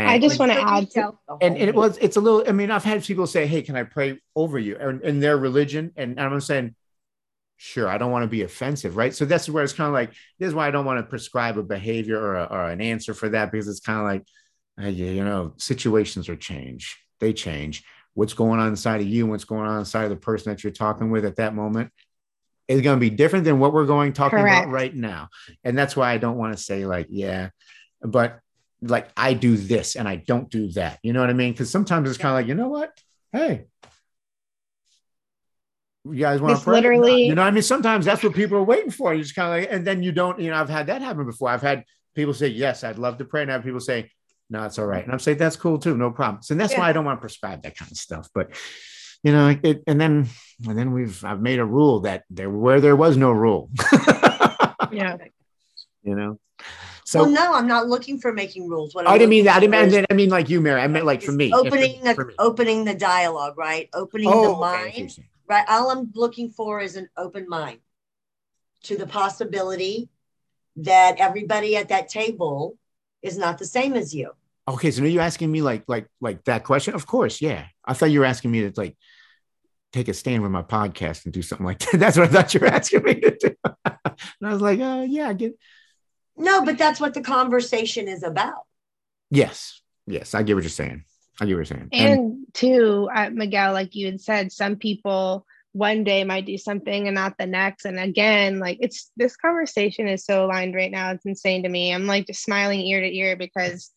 [0.00, 2.44] And, I just want to add to, and, and, it was, it's a little.
[2.46, 5.36] I mean, I've had people say, "Hey, can I pray over you?" And in their
[5.36, 6.74] religion, and I'm saying,
[7.56, 10.10] sure i don't want to be offensive right so that's where it's kind of like
[10.40, 13.14] this is why i don't want to prescribe a behavior or, a, or an answer
[13.14, 14.26] for that because it's kind of like
[14.84, 17.84] uh, you know situations are change they change.
[18.14, 20.72] What's going on inside of you, what's going on inside of the person that you're
[20.72, 21.90] talking with at that moment
[22.68, 24.64] is going to be different than what we're going talking Correct.
[24.64, 25.28] about right now.
[25.64, 27.50] And that's why I don't want to say like, yeah,
[28.00, 28.38] but
[28.82, 30.98] like I do this and I don't do that.
[31.02, 31.52] You know what I mean?
[31.52, 32.92] Because sometimes it's kind of like, you know what?
[33.32, 33.66] Hey,
[36.04, 36.74] you guys want to pray?
[36.74, 39.14] Literally, you know, I mean, sometimes that's what people are waiting for.
[39.14, 41.24] You just kind of like, and then you don't, you know, I've had that happen
[41.24, 41.48] before.
[41.48, 41.84] I've had
[42.14, 43.42] people say, Yes, I'd love to pray.
[43.42, 44.10] And I have people say,
[44.50, 45.02] no, it's all right.
[45.02, 46.42] And I'm saying that's cool too, no problem.
[46.42, 46.80] So that's yeah.
[46.80, 48.28] why I don't want to prescribe that kind of stuff.
[48.34, 48.50] But
[49.22, 50.28] you know, it, and then
[50.68, 53.70] and then we've I've made a rule that there where there was no rule.
[54.92, 55.16] yeah.
[56.06, 56.38] You know.
[57.06, 58.94] So well, no, I'm not looking for making rules.
[58.94, 59.56] What I didn't mean that.
[59.56, 60.80] I didn't mean, I mean like you, Mary.
[60.80, 61.52] I meant like for me.
[61.52, 62.14] Opening me.
[62.38, 63.90] opening the dialogue, right?
[63.92, 65.16] Opening oh, the mind.
[65.46, 65.64] Right.
[65.68, 67.80] All I'm looking for is an open mind
[68.84, 70.08] to the possibility
[70.76, 72.78] that everybody at that table
[73.22, 74.32] is not the same as you.
[74.66, 76.94] Okay, so are you asking me like like like that question?
[76.94, 77.66] Of course, yeah.
[77.84, 78.96] I thought you were asking me to like
[79.92, 81.98] take a stand with my podcast and do something like that.
[81.98, 83.54] That's what I thought you were asking me to do.
[83.84, 85.52] and I was like, uh, yeah, I get.
[86.36, 88.64] No, but that's what the conversation is about.
[89.30, 91.04] Yes, yes, I get what you're saying.
[91.40, 91.88] I get what you're saying.
[91.92, 96.56] And, and too, uh, Miguel, like you had said, some people one day might do
[96.56, 97.84] something and not the next.
[97.84, 101.10] And again, like it's this conversation is so aligned right now.
[101.10, 101.92] It's insane to me.
[101.92, 103.90] I'm like just smiling ear to ear because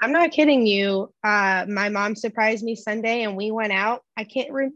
[0.00, 1.12] I'm not kidding you.
[1.24, 4.02] Uh, my mom surprised me Sunday and we went out.
[4.16, 4.70] I can't re-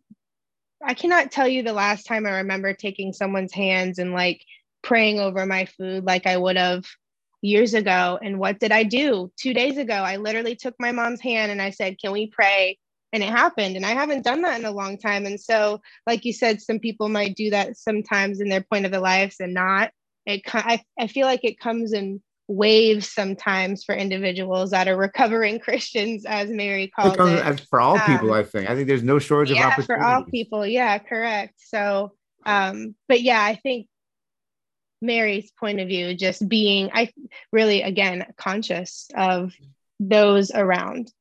[0.84, 4.42] I cannot tell you the last time I remember taking someone's hands and like
[4.82, 6.84] praying over my food like I would have
[7.42, 8.18] years ago.
[8.22, 9.30] And what did I do?
[9.38, 12.78] Two days ago, I literally took my mom's hand and I said, Can we pray
[13.12, 16.24] and it happened and i haven't done that in a long time and so like
[16.24, 19.54] you said some people might do that sometimes in their point of their lives and
[19.54, 19.90] not
[20.26, 25.58] it i, I feel like it comes in waves sometimes for individuals that are recovering
[25.60, 27.60] christians as mary calls it, it.
[27.68, 30.06] for all people um, i think i think there's no shortage yeah, of opportunity for
[30.06, 32.12] all people yeah correct so
[32.46, 33.86] um but yeah i think
[35.00, 37.10] mary's point of view just being i
[37.52, 39.52] really again conscious of
[40.00, 41.12] those around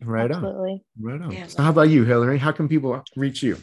[0.00, 0.72] Right Absolutely.
[0.72, 0.80] on.
[1.00, 1.32] Right on.
[1.32, 1.46] Yeah.
[1.48, 2.38] So how about you, Hillary?
[2.38, 3.58] How can people reach you?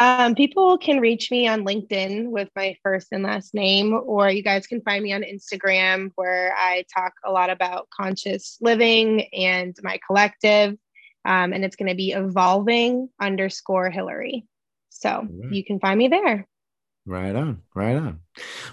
[0.00, 4.42] Um, people can reach me on LinkedIn with my first and last name, or you
[4.42, 9.76] guys can find me on Instagram where I talk a lot about conscious living and
[9.82, 10.78] my collective.
[11.26, 14.46] Um, and it's going to be evolving underscore Hillary.
[14.98, 15.52] So right.
[15.52, 16.46] you can find me there.
[17.06, 18.20] Right on, right on.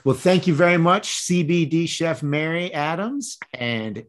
[0.04, 4.06] Well, thank you very much, CBD chef Mary Adams and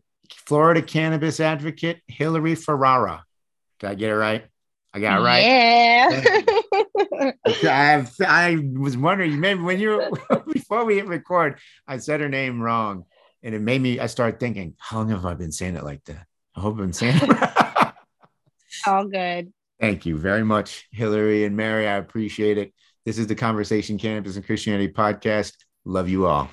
[0.47, 3.25] Florida cannabis advocate Hillary Ferrara.
[3.79, 4.47] Did I get it right?
[4.95, 5.43] I got it right.
[5.45, 7.33] Yeah.
[7.65, 9.39] I I was wondering.
[9.39, 10.11] Maybe when you
[10.53, 13.05] before we hit record, I said her name wrong,
[13.43, 14.01] and it made me.
[14.01, 16.27] I started thinking, how long have I been saying it like that?
[16.57, 17.93] I hope I've been saying it.
[18.87, 19.53] All good.
[19.81, 21.87] Thank you very much, Hillary and Mary.
[21.87, 22.73] I appreciate it.
[23.05, 25.53] This is the Conversation Cannabis and Christianity podcast.
[25.85, 26.49] Love you all.